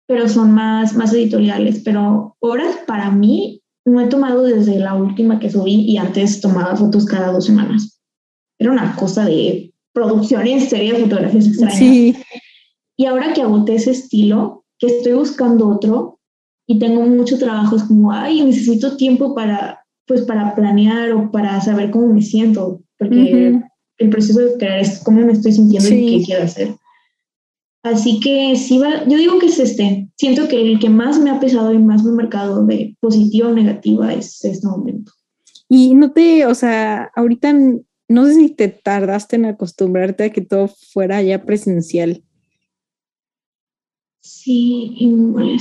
pero 0.08 0.30
son 0.30 0.52
más, 0.52 0.96
más 0.96 1.14
editoriales. 1.14 1.82
Pero 1.84 2.36
horas 2.42 2.76
para 2.86 3.10
mí 3.10 3.64
no 3.86 4.02
he 4.02 4.08
tomado 4.08 4.44
desde 4.44 4.78
la 4.78 4.94
última 4.94 5.40
que 5.40 5.50
subí 5.50 5.82
y 5.82 5.98
antes 5.98 6.42
tomaba 6.42 6.76
fotos 6.76 7.06
cada 7.06 7.32
dos 7.32 7.46
semanas. 7.46 8.00
Era 8.60 8.72
una 8.72 8.96
cosa 8.96 9.26
de 9.26 9.71
producción 9.94 10.48
en 10.48 10.62
serie 10.62 10.94
de 10.94 11.00
fotografías 11.00 11.48
extrañas. 11.48 11.78
Sí. 11.78 12.16
Y 12.98 13.06
ahora 13.06 13.34
que 13.34 13.42
agoté 13.42 13.76
ese 13.76 13.92
estilo, 13.92 14.66
que 14.80 14.88
estoy 14.88 15.14
buscando 15.14 15.68
otro 15.70 16.20
y 16.68 16.80
tengo 16.80 17.02
mucho 17.02 17.38
trabajo, 17.38 17.76
es 17.76 17.84
como, 17.84 18.12
ay, 18.12 18.44
necesito 18.44 18.96
tiempo 18.96 19.34
para, 19.36 19.84
pues, 20.06 20.22
para 20.22 20.56
planear 20.56 21.12
o 21.14 21.32
para 21.32 21.60
saber 21.62 21.92
cómo 21.92 22.08
me 22.08 22.22
siento, 22.22 22.82
porque 22.98 23.60
el 23.98 24.10
proceso 24.10 24.40
de 24.40 24.58
crear 24.58 24.80
es 24.80 25.00
cómo 25.04 25.22
me 25.22 25.34
estoy 25.34 25.52
sintiendo 25.52 25.90
y 25.90 26.20
qué 26.20 26.26
quiero 26.26 26.44
hacer. 26.44 26.76
Así 27.84 28.20
que 28.20 28.56
sí, 28.56 28.78
va, 28.78 29.06
yo 29.08 29.18
digo 29.18 29.40
que 29.40 29.48
es 29.48 29.60
este. 29.60 30.08
Siento 30.16 30.48
que 30.48 30.62
el 30.62 30.80
que 30.80 30.90
más 30.90 31.20
me 31.20 31.32
ha 31.32 31.40
pesado 31.40 31.74
y 31.74 31.80
más 31.80 32.04
me 32.04 32.12
ha 32.12 32.14
marcado 32.14 32.64
de 32.66 32.96
positiva 33.00 33.50
o 33.50 33.54
negativa 33.54 34.14
es 34.14 34.44
este 34.46 34.68
momento. 34.68 35.12
Y 35.68 35.96
no 35.96 36.12
te, 36.12 36.46
o 36.46 36.54
sea, 36.54 37.10
ahorita 37.16 37.56
no 38.12 38.26
sé 38.26 38.36
si 38.36 38.50
te 38.50 38.68
tardaste 38.68 39.38
en 39.38 39.46
acostumbrarte 39.46 40.26
a 40.26 40.30
que 40.32 40.42
todo 40.42 40.68
fuera 40.68 41.22
ya 41.22 41.44
presencial. 41.44 42.24
Sí, 44.22 44.96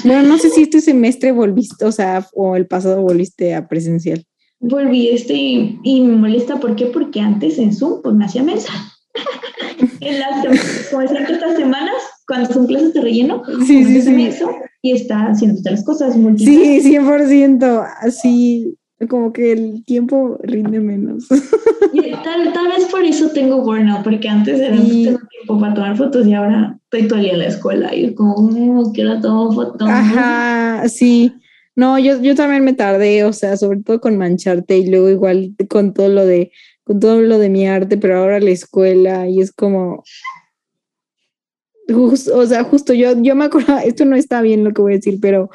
Bueno, 0.04 0.22
no 0.22 0.36
sé 0.36 0.50
si 0.50 0.62
este 0.62 0.80
semestre 0.82 1.32
volviste, 1.32 1.84
o 1.84 1.92
sea, 1.92 2.28
o 2.34 2.56
el 2.56 2.66
pasado 2.66 3.00
volviste 3.00 3.54
a 3.54 3.68
presencial 3.68 4.26
volví 4.60 5.08
este 5.08 5.34
y, 5.34 6.00
me 6.02 6.16
molesta. 6.16 6.60
¿Por 6.60 6.76
qué? 6.76 6.86
Porque 6.86 7.20
antes 7.20 7.58
en 7.58 7.74
Zoom 7.74 8.02
pues 8.02 8.14
me 8.14 8.26
hacía 8.26 8.42
mesa. 8.42 8.72
en 10.00 10.20
las, 10.20 10.88
como 10.90 11.02
decía 11.02 11.26
que 11.26 11.32
estas 11.32 11.56
semanas, 11.56 11.96
cuando 12.28 12.52
son 12.52 12.66
clases 12.66 12.94
de 12.94 13.00
relleno, 13.00 13.42
sí, 13.66 13.84
sí, 13.84 14.02
sí. 14.02 14.26
Eso, 14.26 14.50
y 14.82 14.92
está 14.92 15.30
haciendo 15.30 15.60
las 15.64 15.84
cosas. 15.84 16.14
Sí, 16.14 16.80
100%. 16.84 17.88
Así 18.00 18.76
como 19.08 19.32
que 19.32 19.52
el 19.52 19.84
tiempo 19.84 20.38
rinde 20.42 20.80
menos. 20.80 21.26
tal, 21.28 22.52
tal 22.52 22.68
vez 22.68 22.84
por 22.90 23.02
eso 23.02 23.30
tengo 23.30 23.62
burnout, 23.62 24.02
porque 24.02 24.28
antes 24.28 24.60
era 24.60 24.76
sí. 24.76 25.04
tengo 25.04 25.20
tiempo 25.28 25.60
para 25.60 25.74
tomar 25.74 25.96
fotos 25.96 26.26
y 26.26 26.34
ahora 26.34 26.78
estoy 26.92 27.20
día 27.20 27.32
en 27.32 27.38
la 27.38 27.46
escuela 27.46 27.94
y 27.94 28.14
como, 28.14 28.36
mm, 28.36 28.92
quiero 28.92 29.20
tomar 29.20 29.54
fotos. 29.54 29.88
Ajá, 29.88 30.88
sí. 30.88 31.32
No, 31.76 31.98
yo, 31.98 32.20
yo 32.20 32.34
también 32.34 32.64
me 32.64 32.74
tardé, 32.74 33.24
o 33.24 33.32
sea, 33.32 33.56
sobre 33.56 33.80
todo 33.80 34.00
con 34.00 34.18
mancharte 34.18 34.76
y 34.76 34.90
luego 34.90 35.08
igual 35.08 35.54
con 35.70 35.94
todo 35.94 36.08
lo 36.08 36.26
de, 36.26 36.52
con 36.84 37.00
todo 37.00 37.20
lo 37.22 37.38
de 37.38 37.48
mi 37.48 37.66
arte, 37.66 37.96
pero 37.96 38.18
ahora 38.18 38.40
la 38.40 38.50
escuela 38.50 39.28
y 39.28 39.40
es 39.40 39.52
como, 39.52 40.02
o 41.94 42.46
sea, 42.46 42.64
justo 42.64 42.92
yo, 42.92 43.20
yo 43.22 43.34
me 43.34 43.46
acuerdo, 43.46 43.78
esto 43.84 44.04
no 44.04 44.16
está 44.16 44.42
bien 44.42 44.64
lo 44.64 44.72
que 44.72 44.82
voy 44.82 44.92
a 44.92 44.96
decir, 44.96 45.18
pero 45.20 45.50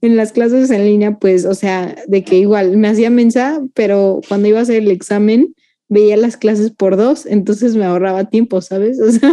en 0.00 0.16
las 0.16 0.32
clases 0.32 0.70
en 0.70 0.84
línea, 0.84 1.18
pues, 1.18 1.44
o 1.44 1.54
sea, 1.54 1.96
de 2.06 2.24
que 2.24 2.36
igual 2.36 2.76
me 2.76 2.88
hacía 2.88 3.10
mensa, 3.10 3.60
pero 3.74 4.20
cuando 4.28 4.48
iba 4.48 4.60
a 4.60 4.62
hacer 4.62 4.76
el 4.76 4.90
examen, 4.90 5.54
veía 5.88 6.16
las 6.16 6.36
clases 6.36 6.70
por 6.70 6.96
dos, 6.96 7.26
entonces 7.26 7.74
me 7.74 7.84
ahorraba 7.84 8.30
tiempo, 8.30 8.60
¿sabes? 8.60 9.00
O 9.00 9.10
sea. 9.10 9.32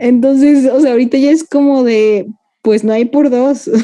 Entonces, 0.00 0.68
o 0.70 0.80
sea, 0.80 0.92
ahorita 0.92 1.18
ya 1.18 1.30
es 1.30 1.44
como 1.44 1.84
de, 1.84 2.26
pues 2.62 2.84
no 2.84 2.92
hay 2.92 3.04
por 3.04 3.30
dos. 3.30 3.70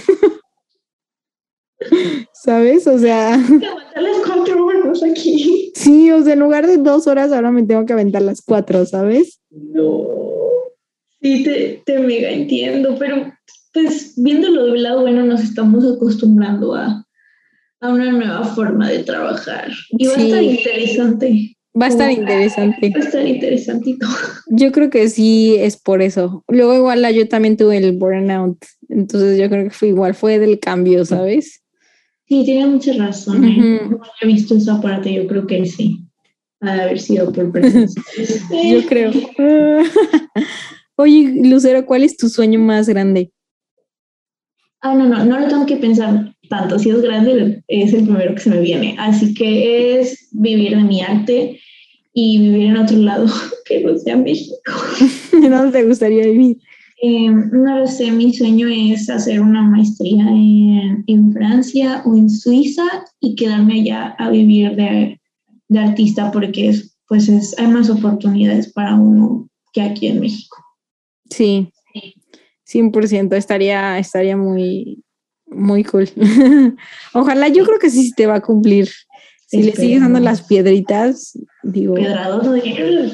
¿Sabes? 2.33 2.87
O 2.87 2.99
sea. 2.99 3.37
las 3.37 5.03
aquí. 5.03 5.73
Sí, 5.75 6.11
o 6.11 6.23
sea, 6.23 6.35
en 6.35 6.41
lugar 6.41 6.67
de 6.67 6.79
dos 6.79 7.07
horas, 7.07 7.33
ahora 7.33 7.51
me 7.51 7.65
tengo 7.65 7.87
que 7.87 7.93
aventar 7.93 8.23
las 8.23 8.43
cuatro, 8.43 8.87
¿sabes? 8.87 9.41
No. 9.51 10.09
Sí, 11.21 11.43
te, 11.43 11.83
te 11.85 11.99
mega 12.01 12.31
entiendo, 12.31 12.97
pero 12.99 13.33
pues 13.75 14.14
viéndolo 14.16 14.66
del 14.66 14.85
lado 14.85 15.03
bueno, 15.03 15.27
nos 15.27 15.43
estamos 15.43 15.85
acostumbrando 15.85 16.75
a, 16.75 17.05
a 17.81 17.89
una 17.89 18.11
nueva 18.12 18.45
forma 18.45 18.89
de 18.89 19.01
trabajar. 19.03 19.70
Y 19.91 20.07
va 20.07 20.14
a 20.14 20.22
estar 20.22 20.43
interesante. 20.43 21.57
Va 21.79 21.87
a 21.87 21.89
estar 21.89 22.11
interesante. 22.12 22.91
Va 22.91 23.01
a 23.01 23.05
estar 23.05 23.27
interesantito. 23.27 24.07
Yo 24.47 24.70
creo 24.70 24.91
que 24.91 25.09
sí 25.09 25.57
es 25.59 25.77
por 25.77 26.03
eso. 26.03 26.45
Luego 26.47 26.77
igual 26.77 27.12
yo 27.12 27.29
también 27.29 27.57
tuve 27.57 27.79
el 27.79 27.99
burnout, 27.99 28.64
entonces 28.89 29.39
yo 29.39 29.51
creo 29.51 29.64
que 29.64 29.70
fue 29.70 29.89
igual, 29.89 30.14
fue 30.14 30.39
del 30.39 30.61
cambio, 30.61 31.05
¿sabes? 31.05 31.61
Sí, 32.29 32.45
tiene 32.45 32.66
mucha 32.66 32.93
razón. 32.95 33.45
¿eh? 33.45 33.81
No 33.91 34.01
he 34.20 34.27
visto 34.27 34.55
ese 34.55 34.70
aparato, 34.70 35.09
yo 35.09 35.27
creo 35.27 35.47
que 35.47 35.66
sí. 35.66 36.01
Ha 36.61 36.75
de 36.75 36.83
haber 36.83 37.01
sido 37.01 37.31
por 37.33 37.51
presencia. 37.51 38.01
yo 38.70 38.87
creo. 38.87 39.11
Oye, 40.97 41.35
Lucero, 41.43 41.85
¿cuál 41.85 42.05
es 42.05 42.16
tu 42.16 42.29
sueño 42.29 42.61
más 42.61 42.89
grande? 42.89 43.33
Ah, 44.85 44.95
no, 44.95 45.07
no, 45.09 45.24
no 45.24 45.41
lo 45.41 45.49
tengo 45.49 45.64
que 45.64 45.76
pensar 45.76 46.37
tanto. 46.51 46.78
Si 46.78 46.91
es 46.91 47.01
grande, 47.01 47.64
es 47.68 47.95
el 47.95 48.05
primero 48.05 48.35
que 48.35 48.41
se 48.43 48.51
me 48.51 48.61
viene. 48.61 48.95
Así 48.99 49.32
que 49.32 49.99
es 49.99 50.28
vivir 50.32 50.76
de 50.76 50.82
mi 50.82 51.01
arte 51.01 51.59
y 52.12 52.39
vivir 52.39 52.66
en 52.66 52.76
otro 52.76 52.99
lado 52.99 53.26
que 53.64 53.80
no 53.80 53.97
sea 53.97 54.18
México. 54.18 54.55
¿Dónde 55.32 55.72
te 55.72 55.87
gustaría 55.87 56.26
vivir? 56.26 56.59
Eh, 57.03 57.30
no 57.30 57.78
lo 57.78 57.87
sé, 57.87 58.11
mi 58.11 58.35
sueño 58.35 58.68
es 58.68 59.09
hacer 59.09 59.41
una 59.41 59.62
maestría 59.62 60.28
en, 60.28 61.03
en, 61.07 61.32
Francia 61.32 62.03
o 62.05 62.14
en 62.14 62.28
Suiza 62.28 62.85
y 63.20 63.37
quedarme 63.37 63.80
allá 63.80 64.14
a 64.18 64.28
vivir 64.28 64.76
de, 64.76 65.18
de 65.68 65.78
artista 65.78 66.30
porque 66.30 66.68
es, 66.68 66.95
pues 67.09 67.30
es, 67.30 67.59
hay 67.59 67.68
más 67.68 67.89
oportunidades 67.89 68.70
para 68.70 68.97
uno 68.97 69.49
que 69.72 69.80
aquí 69.80 70.09
en 70.09 70.20
México. 70.20 70.59
Sí, 71.30 71.72
100%, 72.67 73.37
estaría, 73.37 73.99
estaría 73.99 74.37
muy, 74.37 75.03
muy 75.47 75.85
cool. 75.85 76.09
Ojalá, 77.15 77.49
yo 77.49 77.65
creo 77.65 77.79
que 77.79 77.91
sí 77.91 78.12
te 78.17 78.27
va 78.27 78.37
a 78.37 78.43
cumplir. 78.43 78.89
Si 79.47 79.62
le 79.62 79.73
sigues 79.73 80.01
dando 80.01 80.19
las 80.21 80.43
piedritas, 80.43 81.39
digo. 81.62 81.95
Pedrados 81.95 82.47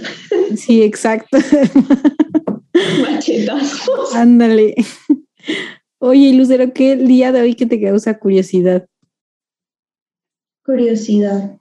Sí, 0.56 0.82
exacto. 0.82 1.38
Machetazos. 3.02 4.14
Ándale. 4.14 4.74
Oye, 5.98 6.32
Lucero, 6.32 6.72
¿qué 6.72 6.96
día 6.96 7.30
de 7.32 7.42
hoy 7.42 7.54
que 7.54 7.66
te 7.66 7.80
causa 7.82 8.18
curiosidad? 8.18 8.86
Curiosidad. 10.64 11.58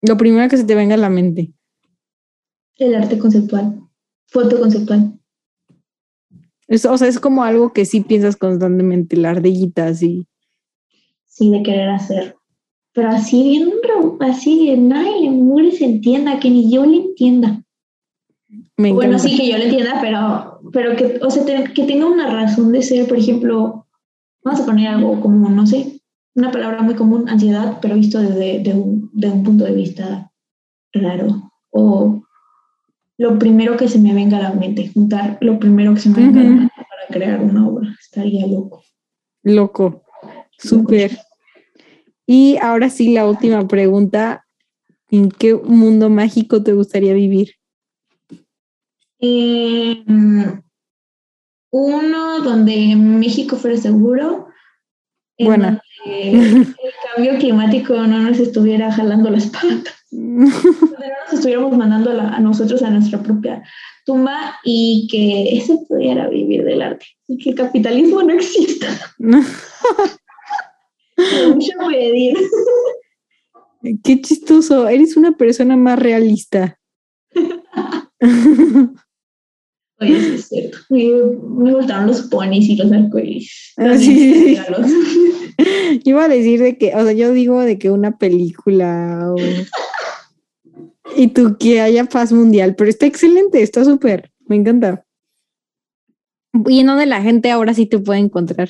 Lo 0.00 0.16
primero 0.16 0.48
que 0.48 0.56
se 0.56 0.64
te 0.64 0.74
venga 0.74 0.94
a 0.94 0.98
la 0.98 1.10
mente. 1.10 1.52
El 2.76 2.94
arte 2.94 3.18
conceptual. 3.18 3.80
Foto 4.26 4.58
conceptual. 4.58 5.18
Es, 6.72 6.86
o 6.86 6.96
sea, 6.96 7.06
es 7.06 7.20
como 7.20 7.44
algo 7.44 7.74
que 7.74 7.84
sí 7.84 8.00
piensas 8.00 8.34
constantemente, 8.34 9.14
la 9.18 9.30
ardillita, 9.30 9.88
así. 9.88 10.26
Sí, 11.26 11.50
de 11.50 11.62
querer 11.62 11.90
hacer. 11.90 12.34
Pero 12.94 13.10
así 13.10 13.42
bien, 13.42 13.72
así 14.20 14.64
que 14.64 14.78
nadie 14.78 15.30
le 15.30 15.72
se 15.72 15.84
entienda, 15.84 16.40
que 16.40 16.48
ni 16.48 16.72
yo 16.72 16.86
le 16.86 16.96
entienda. 16.96 17.62
bueno, 18.78 19.18
sí 19.18 19.36
que 19.36 19.50
yo 19.50 19.58
le 19.58 19.64
entienda, 19.64 19.98
pero, 20.00 20.60
pero 20.72 20.96
que, 20.96 21.20
o 21.22 21.30
sea, 21.30 21.44
que 21.44 21.84
tenga 21.84 22.06
una 22.06 22.30
razón 22.30 22.72
de 22.72 22.80
ser, 22.80 23.06
por 23.06 23.18
ejemplo, 23.18 23.86
vamos 24.42 24.60
a 24.62 24.64
poner 24.64 24.88
algo 24.88 25.20
como, 25.20 25.50
no 25.50 25.66
sé, 25.66 26.00
una 26.34 26.50
palabra 26.50 26.80
muy 26.80 26.94
común, 26.94 27.28
ansiedad, 27.28 27.80
pero 27.82 27.96
visto 27.96 28.18
desde 28.18 28.60
de 28.60 28.72
un, 28.72 29.10
de 29.12 29.28
un 29.28 29.42
punto 29.42 29.64
de 29.64 29.72
vista 29.72 30.32
raro. 30.94 31.52
O 31.68 32.21
lo 33.22 33.38
primero 33.38 33.76
que 33.76 33.88
se 33.88 34.00
me 34.00 34.12
venga 34.12 34.38
a 34.38 34.42
la 34.42 34.52
mente, 34.52 34.90
juntar 34.92 35.38
lo 35.40 35.60
primero 35.60 35.94
que 35.94 36.00
se 36.00 36.08
me 36.08 36.16
venga 36.16 36.40
a 36.40 36.42
la 36.42 36.50
mente 36.50 36.74
para 36.76 37.06
crear 37.08 37.40
una 37.40 37.68
obra. 37.68 37.94
Estaría 38.00 38.48
loco. 38.48 38.82
Loco, 39.44 40.02
súper. 40.58 41.16
Y 42.26 42.56
ahora 42.60 42.90
sí, 42.90 43.14
la 43.14 43.28
última 43.28 43.66
pregunta. 43.68 44.44
¿En 45.08 45.28
qué 45.28 45.54
mundo 45.54 46.08
mágico 46.10 46.64
te 46.64 46.72
gustaría 46.72 47.12
vivir? 47.12 47.50
Eh, 49.20 50.02
uno 51.70 52.40
donde 52.42 52.96
México 52.96 53.56
fuera 53.56 53.76
seguro. 53.76 54.48
Bueno. 55.38 55.80
El 56.04 56.74
cambio 57.14 57.38
climático 57.38 57.94
no 57.94 58.18
nos 58.20 58.38
estuviera 58.38 58.92
jalando 58.92 59.30
las 59.30 59.46
patas. 59.46 59.94
no 60.10 60.46
nos 60.46 61.32
estuviéramos 61.32 61.74
mandando 61.76 62.10
a, 62.10 62.38
nosotros 62.40 62.82
a 62.82 62.90
nuestra 62.90 63.22
propia 63.22 63.62
tumba 64.04 64.56
y 64.64 65.06
que 65.10 65.56
ese 65.56 65.78
pudiera 65.88 66.28
vivir 66.28 66.64
del 66.64 66.82
arte 66.82 67.06
y 67.28 67.38
que 67.38 67.50
el 67.50 67.56
capitalismo 67.56 68.22
no 68.22 68.34
exista. 68.34 68.88
Mucho 69.18 69.44
pedir. 71.88 72.36
Qué 74.04 74.20
chistoso, 74.20 74.88
eres 74.88 75.16
una 75.16 75.32
persona 75.32 75.76
más 75.76 75.98
realista. 75.98 76.78
Oye, 80.00 80.20
sí 80.20 80.34
es 80.34 80.48
cierto. 80.48 80.78
Me, 80.88 81.72
gustaron 81.72 82.06
los 82.06 82.22
ponis 82.22 82.68
y 82.68 82.76
los 82.76 82.92
arcoíris. 82.92 83.72
Ah, 83.76 83.96
sí, 83.96 84.56
Iba 86.04 86.24
a 86.24 86.28
decir 86.28 86.60
de 86.60 86.78
que, 86.78 86.94
o 86.94 87.02
sea, 87.02 87.12
yo 87.12 87.32
digo 87.32 87.60
de 87.60 87.78
que 87.78 87.90
una 87.90 88.18
película 88.18 89.32
o 89.32 89.36
y 91.16 91.28
tú 91.28 91.56
que 91.58 91.80
haya 91.80 92.04
paz 92.04 92.30
mundial, 92.32 92.74
pero 92.76 92.90
está 92.90 93.06
excelente, 93.06 93.62
está 93.62 93.82
súper, 93.84 94.30
me 94.46 94.56
encanta. 94.56 95.06
¿Y 96.66 96.80
en 96.80 96.86
dónde 96.86 97.06
la 97.06 97.22
gente 97.22 97.50
ahora 97.50 97.72
sí 97.74 97.86
te 97.86 97.98
puede 97.98 98.20
encontrar? 98.20 98.68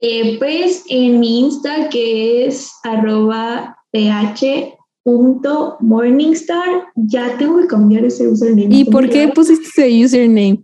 Eh, 0.00 0.38
pues 0.38 0.84
en 0.88 1.18
mi 1.20 1.40
Insta 1.40 1.88
que 1.88 2.46
es 2.46 2.70
arroba 2.84 3.76
ph.morningstar, 3.90 6.84
ya 6.94 7.36
tengo 7.38 7.58
que 7.60 7.66
cambiar 7.66 8.04
ese 8.04 8.28
username. 8.28 8.76
¿Y 8.76 8.84
por 8.84 9.08
qué 9.08 9.26
pusiste 9.28 9.86
ese 9.86 10.04
username? 10.04 10.62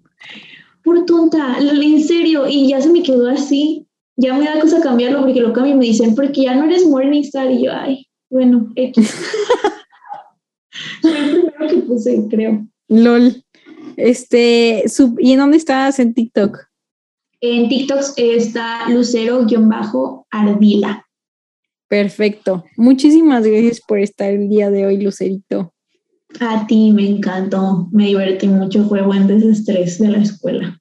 Por 0.84 1.04
tonta, 1.06 1.56
en 1.58 2.04
serio, 2.04 2.46
y 2.46 2.68
ya 2.68 2.80
se 2.80 2.90
me 2.90 3.02
quedó 3.02 3.28
así. 3.28 3.88
Ya 4.16 4.34
me 4.34 4.44
da 4.44 4.60
cosa 4.60 4.80
cambiarlo 4.80 5.22
porque 5.22 5.40
lo 5.40 5.52
cambio 5.52 5.74
y 5.74 5.78
me 5.78 5.86
dicen, 5.86 6.14
porque 6.14 6.42
ya 6.42 6.54
no 6.54 6.64
eres 6.64 6.86
Morningstar. 6.86 7.50
Y 7.50 7.64
yo, 7.64 7.72
ay, 7.72 8.06
bueno, 8.30 8.70
X. 8.76 9.10
Fue 11.00 11.18
el 11.18 11.30
primero 11.30 11.68
que 11.68 11.76
puse, 11.78 12.24
creo. 12.30 12.64
LOL. 12.88 13.42
Este, 13.96 14.84
¿y 15.18 15.32
en 15.32 15.38
dónde 15.38 15.56
estás 15.56 15.98
en 15.98 16.14
TikTok? 16.14 16.58
En 17.40 17.68
TikTok 17.68 18.00
está 18.16 18.88
Lucero-Ardila. 18.88 21.04
Perfecto. 21.88 22.64
Muchísimas 22.76 23.46
gracias 23.46 23.80
por 23.86 23.98
estar 23.98 24.30
el 24.30 24.48
día 24.48 24.70
de 24.70 24.86
hoy, 24.86 25.00
Lucerito. 25.00 25.74
A 26.40 26.66
ti 26.66 26.90
me 26.92 27.06
encantó, 27.06 27.88
me 27.92 28.06
divertí 28.06 28.48
mucho, 28.48 28.88
fue 28.88 29.02
buen 29.02 29.26
desestrés 29.26 29.98
de 29.98 30.08
la 30.08 30.18
escuela. 30.18 30.80